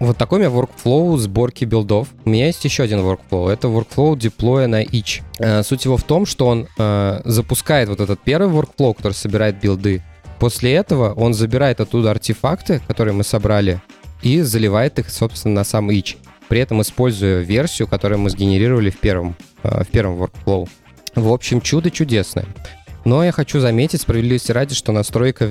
Вот 0.00 0.16
такой 0.16 0.38
у 0.38 0.42
меня 0.42 0.52
workflow 0.52 1.16
сборки 1.16 1.64
билдов. 1.64 2.08
У 2.24 2.30
меня 2.30 2.46
есть 2.46 2.64
еще 2.64 2.84
один 2.84 3.00
workflow. 3.00 3.50
Это 3.50 3.66
workflow 3.66 4.16
деплоя 4.16 4.68
на 4.68 4.84
each. 4.84 5.22
Э, 5.40 5.64
суть 5.64 5.84
его 5.84 5.96
в 5.96 6.04
том, 6.04 6.24
что 6.24 6.46
он 6.46 6.68
э, 6.78 7.20
запускает 7.24 7.88
вот 7.88 8.00
этот 8.00 8.20
первый 8.20 8.48
workflow, 8.48 8.94
который 8.94 9.14
собирает 9.14 9.60
билды. 9.60 10.02
После 10.38 10.74
этого 10.74 11.14
он 11.14 11.34
забирает 11.34 11.80
оттуда 11.80 12.12
артефакты, 12.12 12.80
которые 12.86 13.12
мы 13.12 13.24
собрали, 13.24 13.80
и 14.22 14.40
заливает 14.42 15.00
их, 15.00 15.10
собственно, 15.10 15.56
на 15.56 15.64
сам 15.64 15.90
each. 15.90 16.16
При 16.48 16.60
этом 16.60 16.80
используя 16.80 17.40
версию, 17.40 17.88
которую 17.88 18.20
мы 18.20 18.30
сгенерировали 18.30 18.90
в 18.90 18.98
первом, 18.98 19.34
э, 19.64 19.82
в 19.82 19.88
первом 19.88 20.22
workflow. 20.22 20.68
В 21.16 21.32
общем, 21.32 21.60
чудо 21.60 21.90
чудесное. 21.90 22.46
Но 23.08 23.24
я 23.24 23.32
хочу 23.32 23.58
заметить, 23.58 24.02
справедливости 24.02 24.52
ради, 24.52 24.74
что 24.74 24.92
настройка 24.92 25.48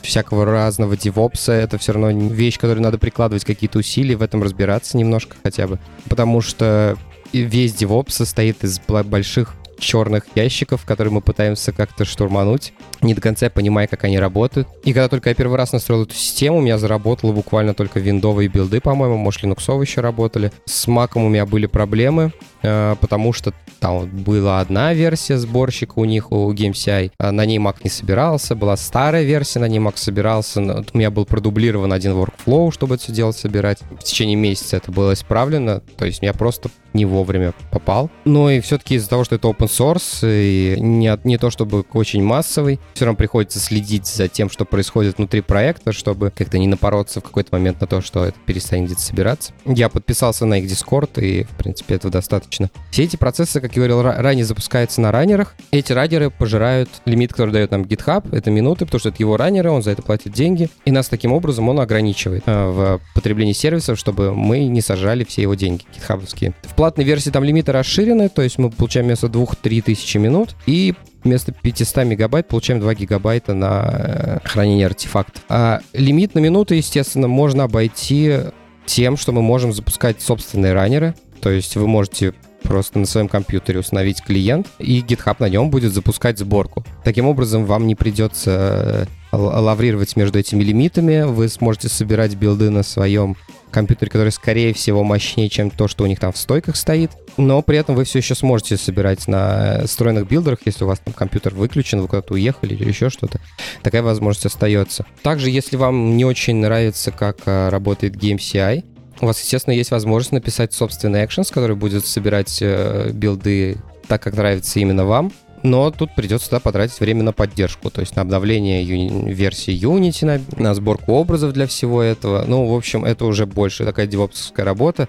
всякого 0.00 0.46
разного 0.46 0.96
девопса— 0.96 1.52
это 1.52 1.76
все 1.76 1.92
равно 1.92 2.08
вещь, 2.28 2.58
которой 2.58 2.78
надо 2.78 2.96
прикладывать 2.96 3.44
какие-то 3.44 3.80
усилия, 3.80 4.16
в 4.16 4.22
этом 4.22 4.42
разбираться 4.42 4.96
немножко 4.96 5.36
хотя 5.42 5.66
бы. 5.66 5.78
Потому 6.08 6.40
что 6.40 6.96
весь 7.34 7.74
девопс 7.74 8.14
состоит 8.14 8.64
из 8.64 8.80
больших 8.80 9.54
черных 9.78 10.24
ящиков, 10.34 10.86
которые 10.86 11.12
мы 11.12 11.20
пытаемся 11.20 11.72
как-то 11.72 12.06
штурмануть, 12.06 12.72
не 13.04 13.14
до 13.14 13.20
конца 13.20 13.48
понимая, 13.50 13.86
как 13.86 14.04
они 14.04 14.18
работают. 14.18 14.68
И 14.84 14.92
когда 14.92 15.08
только 15.08 15.28
я 15.28 15.34
первый 15.34 15.56
раз 15.56 15.72
настроил 15.72 16.02
эту 16.02 16.14
систему, 16.14 16.58
у 16.58 16.60
меня 16.60 16.78
заработало 16.78 17.32
буквально 17.32 17.74
только 17.74 18.00
виндовые 18.00 18.48
билды, 18.48 18.80
по-моему, 18.80 19.16
может, 19.16 19.42
линуксовые 19.42 19.86
еще 19.86 20.00
работали. 20.00 20.52
С 20.64 20.86
маком 20.86 21.24
у 21.24 21.28
меня 21.28 21.46
были 21.46 21.66
проблемы, 21.66 22.32
э, 22.62 22.96
потому 23.00 23.32
что 23.32 23.52
там 23.80 24.08
была 24.08 24.60
одна 24.60 24.94
версия 24.94 25.36
сборщика 25.36 25.98
у 25.98 26.04
них, 26.04 26.32
у 26.32 26.52
GameCI, 26.52 27.12
а 27.18 27.32
на 27.32 27.44
ней 27.44 27.58
Mac 27.58 27.76
не 27.84 27.90
собирался, 27.90 28.54
была 28.54 28.76
старая 28.76 29.24
версия, 29.24 29.58
на 29.58 29.68
ней 29.68 29.78
Mac 29.78 29.94
собирался, 29.96 30.60
у 30.60 30.98
меня 30.98 31.10
был 31.10 31.26
продублирован 31.26 31.92
один 31.92 32.12
workflow, 32.12 32.72
чтобы 32.72 32.94
это 32.94 33.04
все 33.04 33.12
дело 33.12 33.32
собирать. 33.32 33.80
В 34.00 34.04
течение 34.04 34.36
месяца 34.36 34.78
это 34.78 34.90
было 34.90 35.12
исправлено, 35.12 35.82
то 35.98 36.06
есть 36.06 36.22
я 36.22 36.32
просто 36.32 36.70
не 36.94 37.04
вовремя 37.04 37.52
попал. 37.70 38.10
Но 38.24 38.50
и 38.50 38.60
все-таки 38.60 38.94
из-за 38.94 39.10
того, 39.10 39.24
что 39.24 39.34
это 39.34 39.48
open 39.48 39.68
source, 39.68 40.20
и 40.22 40.80
не, 40.80 41.18
не 41.24 41.36
то 41.36 41.50
чтобы 41.50 41.84
очень 41.92 42.22
массовый, 42.22 42.80
все 42.94 43.04
равно 43.04 43.16
приходится 43.16 43.58
следить 43.58 44.06
за 44.06 44.28
тем, 44.28 44.50
что 44.50 44.64
происходит 44.64 45.18
внутри 45.18 45.40
проекта, 45.40 45.92
чтобы 45.92 46.30
как-то 46.30 46.58
не 46.58 46.66
напороться 46.66 47.20
в 47.20 47.24
какой-то 47.24 47.50
момент 47.52 47.80
на 47.80 47.86
то, 47.86 48.00
что 48.00 48.24
это 48.24 48.38
перестанет 48.46 48.86
где-то 48.86 49.00
собираться. 49.00 49.52
Я 49.64 49.88
подписался 49.88 50.46
на 50.46 50.58
их 50.58 50.70
Discord, 50.70 51.20
и, 51.20 51.44
в 51.44 51.56
принципе, 51.56 51.94
этого 51.96 52.12
достаточно. 52.12 52.70
Все 52.90 53.04
эти 53.04 53.16
процессы, 53.16 53.60
как 53.60 53.72
я 53.76 53.76
говорил, 53.76 54.02
ранее 54.02 54.44
запускаются 54.44 55.00
на 55.00 55.12
раннерах. 55.12 55.54
Эти 55.70 55.92
раннеры 55.92 56.30
пожирают 56.30 56.88
лимит, 57.04 57.32
который 57.32 57.50
дает 57.50 57.70
нам 57.70 57.82
GitHub, 57.82 58.34
это 58.34 58.50
минуты, 58.50 58.84
потому 58.84 59.00
что 59.00 59.08
это 59.08 59.18
его 59.20 59.36
раннеры, 59.36 59.70
он 59.70 59.82
за 59.82 59.90
это 59.90 60.02
платит 60.02 60.32
деньги, 60.32 60.68
и 60.84 60.90
нас 60.90 61.08
таким 61.08 61.32
образом 61.32 61.68
он 61.68 61.80
ограничивает 61.80 62.42
э, 62.46 62.66
в 62.66 63.00
потреблении 63.14 63.52
сервисов, 63.52 63.98
чтобы 63.98 64.34
мы 64.34 64.66
не 64.66 64.80
сажали 64.80 65.24
все 65.24 65.42
его 65.42 65.54
деньги 65.54 65.84
гитхабовские. 65.94 66.54
В 66.62 66.74
платной 66.74 67.04
версии 67.04 67.30
там 67.30 67.44
лимиты 67.44 67.72
расширены, 67.72 68.28
то 68.28 68.42
есть 68.42 68.58
мы 68.58 68.70
получаем 68.70 69.06
вместо 69.06 69.26
2-3 69.26 69.82
тысячи 69.82 70.18
минут, 70.18 70.54
и 70.66 70.94
вместо 71.24 71.52
500 71.52 72.04
мегабайт 72.04 72.48
получаем 72.48 72.80
2 72.80 72.94
гигабайта 72.94 73.54
на 73.54 73.82
э, 73.84 74.38
хранение 74.44 74.86
артефактов. 74.86 75.42
А 75.48 75.80
лимит 75.92 76.34
на 76.34 76.40
минуты, 76.40 76.76
естественно, 76.76 77.28
можно 77.28 77.64
обойти 77.64 78.38
тем, 78.86 79.16
что 79.16 79.32
мы 79.32 79.42
можем 79.42 79.72
запускать 79.72 80.20
собственные 80.20 80.74
раннеры. 80.74 81.14
То 81.40 81.50
есть 81.50 81.76
вы 81.76 81.86
можете 81.86 82.34
просто 82.62 82.98
на 82.98 83.06
своем 83.06 83.28
компьютере 83.28 83.80
установить 83.80 84.22
клиент, 84.22 84.66
и 84.78 85.00
GitHub 85.00 85.36
на 85.38 85.48
нем 85.48 85.70
будет 85.70 85.92
запускать 85.92 86.38
сборку. 86.38 86.84
Таким 87.04 87.26
образом, 87.26 87.66
вам 87.66 87.86
не 87.86 87.94
придется 87.94 89.06
э, 89.32 89.36
лаврировать 89.36 90.16
между 90.16 90.38
этими 90.38 90.64
лимитами, 90.64 91.22
вы 91.22 91.48
сможете 91.48 91.88
собирать 91.88 92.34
билды 92.34 92.70
на 92.70 92.82
своем 92.82 93.36
компьютере, 93.74 94.10
который, 94.10 94.30
скорее 94.30 94.72
всего, 94.72 95.04
мощнее, 95.04 95.48
чем 95.48 95.70
то, 95.70 95.88
что 95.88 96.04
у 96.04 96.06
них 96.06 96.18
там 96.20 96.32
в 96.32 96.38
стойках 96.38 96.76
стоит. 96.76 97.10
Но 97.36 97.60
при 97.60 97.76
этом 97.76 97.94
вы 97.96 98.04
все 98.04 98.20
еще 98.20 98.34
сможете 98.34 98.76
собирать 98.76 99.26
на 99.28 99.82
встроенных 99.84 100.28
билдерах, 100.28 100.60
если 100.64 100.84
у 100.84 100.86
вас 100.86 101.00
там 101.00 101.12
компьютер 101.12 101.54
выключен, 101.54 102.00
вы 102.00 102.08
куда-то 102.08 102.34
уехали 102.34 102.74
или 102.74 102.88
еще 102.88 103.10
что-то. 103.10 103.40
Такая 103.82 104.02
возможность 104.02 104.46
остается. 104.46 105.04
Также, 105.22 105.50
если 105.50 105.76
вам 105.76 106.16
не 106.16 106.24
очень 106.24 106.56
нравится, 106.56 107.10
как 107.10 107.38
э, 107.46 107.68
работает 107.68 108.16
GameCI, 108.16 108.84
У 109.20 109.26
вас, 109.26 109.40
естественно, 109.40 109.74
есть 109.74 109.90
возможность 109.90 110.32
написать 110.32 110.72
собственный 110.72 111.24
actions, 111.24 111.52
который 111.52 111.76
будет 111.76 112.06
собирать 112.06 112.58
э, 112.60 113.10
билды 113.12 113.76
так, 114.08 114.22
как 114.22 114.36
нравится 114.36 114.80
именно 114.80 115.04
вам. 115.04 115.32
Но 115.64 115.90
тут 115.90 116.14
придется 116.14 116.50
да, 116.50 116.60
потратить 116.60 117.00
время 117.00 117.22
на 117.22 117.32
поддержку, 117.32 117.90
то 117.90 118.02
есть 118.02 118.14
на 118.16 118.22
обновление 118.22 118.84
ю- 118.84 119.26
версии 119.26 119.74
Unity, 119.74 120.26
на, 120.26 120.62
на 120.62 120.74
сборку 120.74 121.12
образов 121.14 121.54
для 121.54 121.66
всего 121.66 122.02
этого. 122.02 122.44
Ну, 122.46 122.66
в 122.66 122.76
общем, 122.76 123.04
это 123.04 123.24
уже 123.24 123.46
больше 123.46 123.86
такая 123.86 124.06
девопсовская 124.06 124.64
работа. 124.66 125.08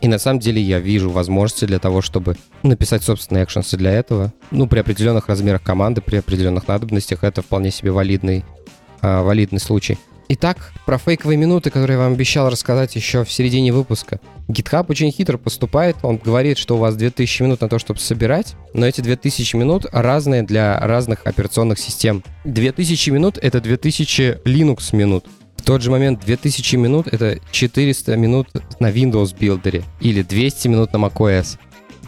И 0.00 0.06
на 0.06 0.18
самом 0.18 0.38
деле 0.38 0.62
я 0.62 0.78
вижу 0.78 1.10
возможности 1.10 1.64
для 1.64 1.80
того, 1.80 2.02
чтобы 2.02 2.36
написать 2.62 3.02
собственные 3.02 3.44
экшенсы 3.44 3.76
для 3.76 3.90
этого. 3.92 4.32
Ну, 4.52 4.68
при 4.68 4.78
определенных 4.78 5.28
размерах 5.28 5.62
команды, 5.62 6.00
при 6.00 6.16
определенных 6.16 6.68
надобностях 6.68 7.24
это 7.24 7.42
вполне 7.42 7.72
себе 7.72 7.90
валидный, 7.90 8.44
э, 9.02 9.22
валидный 9.22 9.58
случай. 9.58 9.98
Итак, 10.28 10.72
про 10.86 10.98
фейковые 10.98 11.36
минуты, 11.36 11.70
которые 11.70 11.96
я 11.96 12.02
вам 12.02 12.14
обещал 12.14 12.50
рассказать 12.50 12.96
еще 12.96 13.24
в 13.24 13.30
середине 13.30 13.72
выпуска. 13.72 14.18
GitHub 14.48 14.86
очень 14.88 15.12
хитро 15.12 15.38
поступает, 15.38 15.96
он 16.02 16.16
говорит, 16.16 16.58
что 16.58 16.74
у 16.74 16.78
вас 16.78 16.96
2000 16.96 17.42
минут 17.42 17.60
на 17.60 17.68
то, 17.68 17.78
чтобы 17.78 18.00
собирать, 18.00 18.56
но 18.74 18.86
эти 18.86 19.00
2000 19.00 19.54
минут 19.54 19.86
разные 19.92 20.42
для 20.42 20.80
разных 20.80 21.20
операционных 21.24 21.78
систем. 21.78 22.24
2000 22.44 23.10
минут— 23.10 23.38
это 23.40 23.60
2000 23.60 24.40
Linux 24.44 24.96
минут. 24.96 25.26
В 25.56 25.62
тот 25.62 25.82
же 25.82 25.92
момент 25.92 26.24
2000 26.24 26.74
минут— 26.74 27.06
это 27.12 27.38
400 27.52 28.16
минут 28.16 28.48
на 28.80 28.90
Windows 28.90 29.36
билдере 29.38 29.84
или 30.00 30.22
200 30.22 30.68
минут 30.68 30.92
на 30.92 30.96
macOS. 30.98 31.56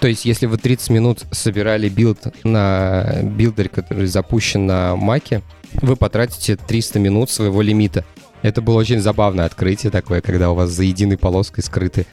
То 0.00 0.08
есть, 0.08 0.24
если 0.24 0.46
вы 0.46 0.58
30 0.58 0.90
минут 0.90 1.24
собирали 1.32 1.88
билд 1.88 2.26
на 2.44 3.20
билдере, 3.22 3.68
который 3.68 4.06
запущен 4.06 4.66
на 4.66 4.94
Маке, 4.96 5.42
вы 5.82 5.96
потратите 5.96 6.56
300 6.56 6.98
минут 6.98 7.30
своего 7.30 7.62
лимита. 7.62 8.04
Это 8.42 8.62
было 8.62 8.78
очень 8.78 9.00
забавное 9.00 9.44
открытие 9.44 9.90
такое, 9.90 10.20
когда 10.20 10.50
у 10.50 10.54
вас 10.54 10.70
за 10.70 10.84
единой 10.84 11.18
полоской 11.18 11.64
скрыты 11.64 12.06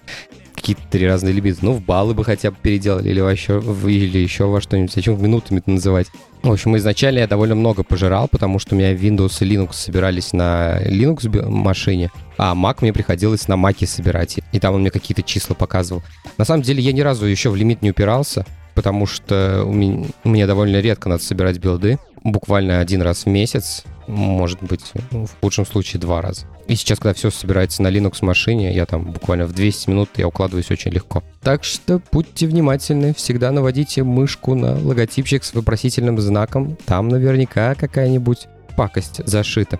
какие-то 0.66 0.82
три 0.90 1.06
разные 1.06 1.32
лимиты. 1.32 1.60
Ну, 1.62 1.74
в 1.74 1.84
баллы 1.84 2.16
бы 2.16 2.26
хотя 2.26 2.50
бы 2.50 2.58
переделали 2.60 3.10
или, 3.10 3.20
вообще, 3.20 3.60
или 3.60 4.18
еще 4.18 4.46
во 4.46 4.60
что-нибудь. 4.60 4.92
Зачем 4.92 5.22
минутами 5.22 5.60
это 5.60 5.70
называть? 5.70 6.08
В 6.42 6.52
общем, 6.52 6.76
изначально 6.78 7.20
я 7.20 7.28
довольно 7.28 7.54
много 7.54 7.84
пожирал, 7.84 8.28
потому 8.28 8.58
что 8.58 8.74
у 8.74 8.78
меня 8.80 8.96
Windows 8.96 9.38
и 9.42 9.46
Linux 9.48 9.74
собирались 9.74 10.34
на 10.34 10.82
Linux 10.84 11.48
машине, 11.48 12.10
а 12.40 12.56
Mac 12.56 12.78
мне 12.82 12.94
приходилось 12.94 13.48
на 13.48 13.54
Mac 13.54 13.86
собирать. 13.86 14.40
И 14.54 14.60
там 14.60 14.74
он 14.74 14.82
мне 14.82 14.90
какие-то 14.90 15.22
числа 15.22 15.54
показывал. 15.54 16.02
На 16.40 16.46
самом 16.46 16.64
деле 16.64 16.82
я 16.82 16.94
ни 16.94 17.02
разу 17.02 17.28
еще 17.28 17.52
в 17.52 17.56
лимит 17.56 17.84
не 17.84 17.92
упирался, 17.92 18.44
потому 18.76 19.08
что 19.08 19.64
у 19.66 19.74
меня, 19.74 20.08
мне 20.24 20.46
довольно 20.46 20.80
редко 20.80 21.10
надо 21.10 21.24
собирать 21.24 21.58
билды 21.58 21.98
буквально 22.24 22.80
один 22.80 23.02
раз 23.02 23.26
в 23.26 23.28
месяц, 23.28 23.84
может 24.08 24.62
быть, 24.62 24.92
в 25.12 25.30
худшем 25.42 25.66
случае 25.66 26.00
два 26.02 26.22
раза. 26.22 26.46
И 26.68 26.76
сейчас, 26.76 27.00
когда 27.00 27.14
все 27.14 27.30
собирается 27.30 27.84
на 27.84 27.88
Linux 27.88 28.18
машине, 28.22 28.74
я 28.74 28.86
там 28.86 29.12
буквально 29.12 29.46
в 29.46 29.54
200 29.54 29.90
минут 29.90 30.10
я 30.18 30.28
укладываюсь 30.28 30.72
очень 30.72 30.92
легко. 30.92 31.24
Так 31.42 31.64
что 31.64 32.02
будьте 32.12 32.48
внимательны, 32.48 33.14
всегда 33.14 33.52
наводите 33.52 34.04
мышку 34.04 34.56
на 34.56 34.74
логотипчик 34.74 35.44
с 35.44 35.54
вопросительным 35.54 36.20
знаком. 36.20 36.78
Там 36.86 37.08
наверняка 37.10 37.76
какая-нибудь 37.76 38.48
пакость 38.76 39.22
зашита. 39.26 39.80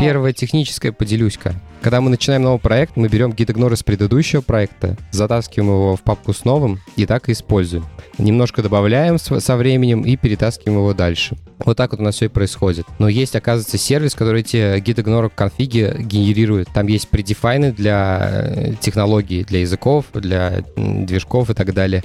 Первая 0.00 0.32
техническая 0.32 0.92
поделюсь-ка. 0.92 1.54
Когда 1.82 2.00
мы 2.00 2.10
начинаем 2.10 2.42
новый 2.42 2.58
проект, 2.58 2.96
мы 2.96 3.08
берем 3.08 3.30
gitignore 3.30 3.74
из 3.74 3.82
предыдущего 3.82 4.40
проекта, 4.40 4.96
затаскиваем 5.12 5.70
его 5.70 5.96
в 5.96 6.02
папку 6.02 6.32
с 6.32 6.44
новым 6.44 6.80
и 6.96 7.06
так 7.06 7.28
и 7.28 7.32
используем. 7.32 7.84
Немножко 8.18 8.62
добавляем 8.62 9.18
со 9.18 9.56
временем 9.56 10.02
и 10.02 10.16
перетаскиваем 10.16 10.78
его 10.78 10.94
дальше. 10.94 11.36
Вот 11.64 11.76
так 11.76 11.92
вот 11.92 12.00
у 12.00 12.02
нас 12.02 12.16
все 12.16 12.26
и 12.26 12.28
происходит. 12.28 12.86
Но 12.98 13.08
есть, 13.08 13.36
оказывается, 13.36 13.78
сервис, 13.78 14.14
который 14.14 14.40
эти 14.40 14.78
gitignore 14.78 15.30
конфиги 15.34 15.94
генерирует. 15.98 16.68
Там 16.74 16.86
есть 16.86 17.08
предефайны 17.08 17.72
для 17.72 18.30
э, 18.30 18.72
технологий, 18.80 19.44
для 19.44 19.60
языков, 19.60 20.06
для 20.12 20.64
движков 20.76 21.50
и 21.50 21.54
так 21.54 21.72
далее. 21.72 22.02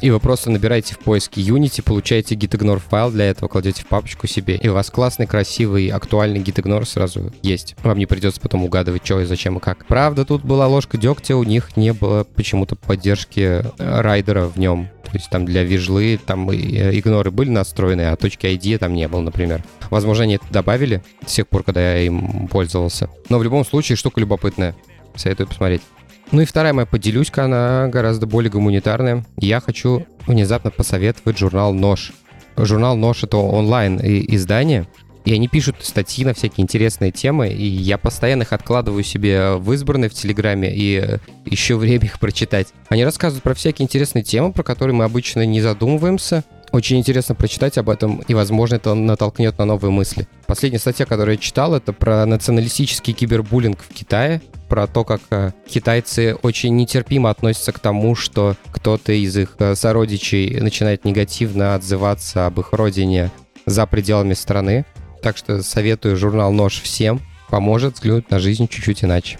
И 0.00 0.10
вы 0.10 0.20
просто 0.20 0.50
набираете 0.50 0.94
в 0.94 0.98
поиске 1.00 1.40
Unity, 1.40 1.82
получаете 1.82 2.36
gitignore 2.36 2.78
файл 2.78 3.10
для 3.10 3.26
этого, 3.26 3.48
кладете 3.48 3.82
в 3.82 3.86
папочку 3.86 4.26
себе, 4.26 4.56
и 4.56 4.68
у 4.68 4.74
вас 4.74 4.90
классный, 4.90 5.26
красивый, 5.26 5.88
актуальный 5.88 6.40
gitignore 6.40 6.84
сразу 6.84 7.32
есть. 7.42 7.74
Вам 7.82 7.98
не 7.98 8.06
придется 8.06 8.40
потом 8.40 8.64
угадывать, 8.64 9.04
что 9.04 9.20
и 9.20 9.24
зачем 9.24 9.58
и 9.58 9.60
как. 9.60 9.86
Правда, 9.86 10.24
тут 10.24 10.44
была 10.44 10.68
ложка 10.68 10.98
дегтя, 10.98 11.36
у 11.36 11.42
них 11.42 11.76
не 11.76 11.92
было 11.92 12.24
почему-то 12.24 12.76
поддержки 12.76 13.40
э, 13.40 13.62
райдера 13.78 14.46
в 14.46 14.56
нем. 14.56 14.88
То 15.04 15.10
есть 15.14 15.30
там 15.30 15.46
для 15.46 15.64
вижлы 15.64 16.20
там 16.24 16.50
э, 16.50 16.54
игноры 16.98 17.30
были 17.30 17.48
настроены, 17.50 18.02
а 18.02 18.16
точки 18.16 18.46
ID 18.46 18.78
там 18.78 18.94
не 18.94 19.08
было, 19.08 19.20
например. 19.20 19.64
Возможно, 19.90 20.24
они 20.24 20.34
это 20.36 20.46
добавили 20.50 21.02
с 21.26 21.32
тех 21.32 21.48
пор, 21.48 21.64
когда 21.64 21.96
я 21.96 22.02
им 22.02 22.46
пользовался. 22.48 23.08
Но 23.28 23.38
в 23.38 23.42
любом 23.42 23.64
случае 23.64 23.96
штука 23.96 24.20
любопытная. 24.20 24.76
Советую 25.16 25.48
посмотреть. 25.48 25.82
Ну 26.30 26.42
и 26.42 26.44
вторая 26.44 26.74
моя 26.74 26.84
поделюсь-ка, 26.84 27.44
она 27.44 27.88
гораздо 27.88 28.26
более 28.26 28.50
гуманитарная. 28.50 29.24
Я 29.38 29.60
хочу 29.60 30.06
внезапно 30.26 30.70
посоветовать 30.70 31.38
журнал 31.38 31.72
«Нож». 31.72 32.12
Журнал 32.56 32.96
«Нож»— 32.96 33.22
это 33.24 33.38
онлайн 33.38 33.98
издание, 33.98 34.86
и 35.24 35.32
они 35.32 35.48
пишут 35.48 35.76
статьи 35.80 36.26
на 36.26 36.34
всякие 36.34 36.64
интересные 36.64 37.12
темы, 37.12 37.48
и 37.48 37.66
я 37.66 37.96
постоянно 37.96 38.42
их 38.42 38.52
откладываю 38.52 39.04
себе 39.04 39.54
в 39.54 39.72
избранные 39.72 40.10
в 40.10 40.14
Телеграме 40.14 40.70
и 40.74 41.18
еще 41.46 41.76
время 41.76 42.04
их 42.04 42.18
прочитать. 42.18 42.68
Они 42.88 43.04
рассказывают 43.04 43.42
про 43.42 43.54
всякие 43.54 43.84
интересные 43.84 44.22
темы, 44.22 44.52
про 44.52 44.62
которые 44.62 44.94
мы 44.94 45.04
обычно 45.04 45.46
не 45.46 45.62
задумываемся, 45.62 46.44
очень 46.72 46.98
интересно 46.98 47.34
прочитать 47.34 47.78
об 47.78 47.88
этом, 47.88 48.18
и, 48.28 48.34
возможно, 48.34 48.74
это 48.74 48.92
натолкнет 48.92 49.56
на 49.56 49.64
новые 49.64 49.90
мысли. 49.90 50.28
Последняя 50.46 50.78
статья, 50.78 51.06
которую 51.06 51.36
я 51.36 51.40
читал, 51.40 51.74
это 51.74 51.94
про 51.94 52.26
националистический 52.26 53.14
кибербуллинг 53.14 53.80
в 53.80 53.94
Китае, 53.94 54.42
про 54.68 54.86
то, 54.86 55.04
как 55.04 55.20
э, 55.30 55.52
китайцы 55.66 56.36
очень 56.42 56.76
нетерпимо 56.76 57.30
относятся 57.30 57.72
к 57.72 57.78
тому, 57.78 58.14
что 58.14 58.56
кто-то 58.70 59.12
из 59.12 59.36
их 59.36 59.56
э, 59.58 59.74
сородичей 59.74 60.60
начинает 60.60 61.04
негативно 61.04 61.74
отзываться 61.74 62.46
об 62.46 62.60
их 62.60 62.72
родине 62.72 63.30
за 63.66 63.86
пределами 63.86 64.34
страны. 64.34 64.84
Так 65.22 65.36
что 65.36 65.62
советую 65.62 66.16
журнал 66.16 66.52
«Нож» 66.52 66.80
всем. 66.80 67.20
Поможет 67.50 67.94
взглянуть 67.94 68.30
на 68.30 68.38
жизнь 68.38 68.68
чуть-чуть 68.68 69.04
иначе. 69.04 69.38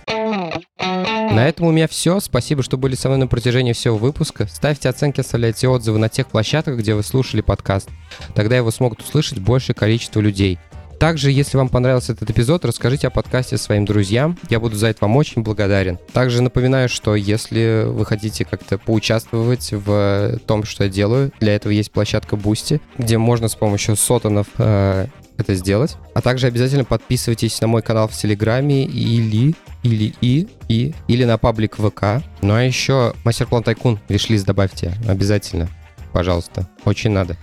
На 0.78 1.46
этом 1.46 1.66
у 1.66 1.70
меня 1.70 1.86
все. 1.86 2.20
Спасибо, 2.20 2.62
что 2.62 2.78
были 2.78 2.94
со 2.94 3.08
мной 3.08 3.20
на 3.20 3.26
протяжении 3.26 3.72
всего 3.72 3.96
выпуска. 3.96 4.46
Ставьте 4.46 4.88
оценки, 4.88 5.20
оставляйте 5.20 5.68
отзывы 5.68 5.98
на 5.98 6.08
тех 6.08 6.26
площадках, 6.26 6.78
где 6.78 6.94
вы 6.94 7.02
слушали 7.02 7.42
подкаст. 7.42 7.90
Тогда 8.34 8.56
его 8.56 8.70
смогут 8.70 9.02
услышать 9.02 9.38
большее 9.38 9.76
количество 9.76 10.20
людей. 10.20 10.58
Также, 10.98 11.30
если 11.30 11.56
вам 11.56 11.68
понравился 11.68 12.12
этот 12.12 12.28
эпизод, 12.30 12.64
расскажите 12.64 13.06
о 13.06 13.10
подкасте 13.10 13.56
своим 13.56 13.84
друзьям. 13.84 14.36
Я 14.50 14.58
буду 14.58 14.74
за 14.74 14.88
это 14.88 14.98
вам 15.02 15.16
очень 15.16 15.42
благодарен. 15.42 15.98
Также 16.12 16.42
напоминаю, 16.42 16.88
что 16.88 17.14
если 17.14 17.84
вы 17.86 18.04
хотите 18.04 18.44
как-то 18.44 18.78
поучаствовать 18.78 19.70
в 19.72 20.40
том, 20.46 20.64
что 20.64 20.84
я 20.84 20.90
делаю, 20.90 21.32
для 21.38 21.54
этого 21.54 21.70
есть 21.70 21.92
площадка 21.92 22.34
Boosty, 22.34 22.80
где 22.98 23.16
можно 23.16 23.46
с 23.46 23.54
помощью 23.54 23.94
сотонов 23.94 24.48
э, 24.58 25.06
это 25.36 25.54
сделать. 25.54 25.96
А 26.14 26.20
также 26.20 26.48
обязательно 26.48 26.84
подписывайтесь 26.84 27.60
на 27.60 27.68
мой 27.68 27.82
канал 27.82 28.08
в 28.08 28.12
Телеграме 28.12 28.84
или 28.84 29.54
или 29.84 30.12
и, 30.20 30.48
и, 30.66 30.92
или 31.06 31.24
на 31.24 31.38
паблик 31.38 31.76
ВК. 31.76 32.24
Ну 32.42 32.54
а 32.54 32.62
еще 32.62 33.14
мастер-план 33.22 33.62
Тайкун, 33.62 34.00
вишлист 34.08 34.44
добавьте, 34.44 34.92
обязательно, 35.06 35.68
пожалуйста, 36.12 36.68
очень 36.84 37.12
надо. 37.12 37.36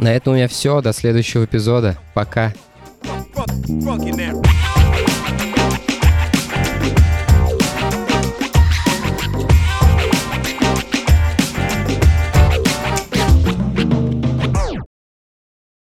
На 0.00 0.14
этом 0.14 0.32
у 0.32 0.36
меня 0.36 0.48
все. 0.48 0.80
До 0.80 0.92
следующего 0.92 1.44
эпизода. 1.44 1.98
Пока. 2.14 2.52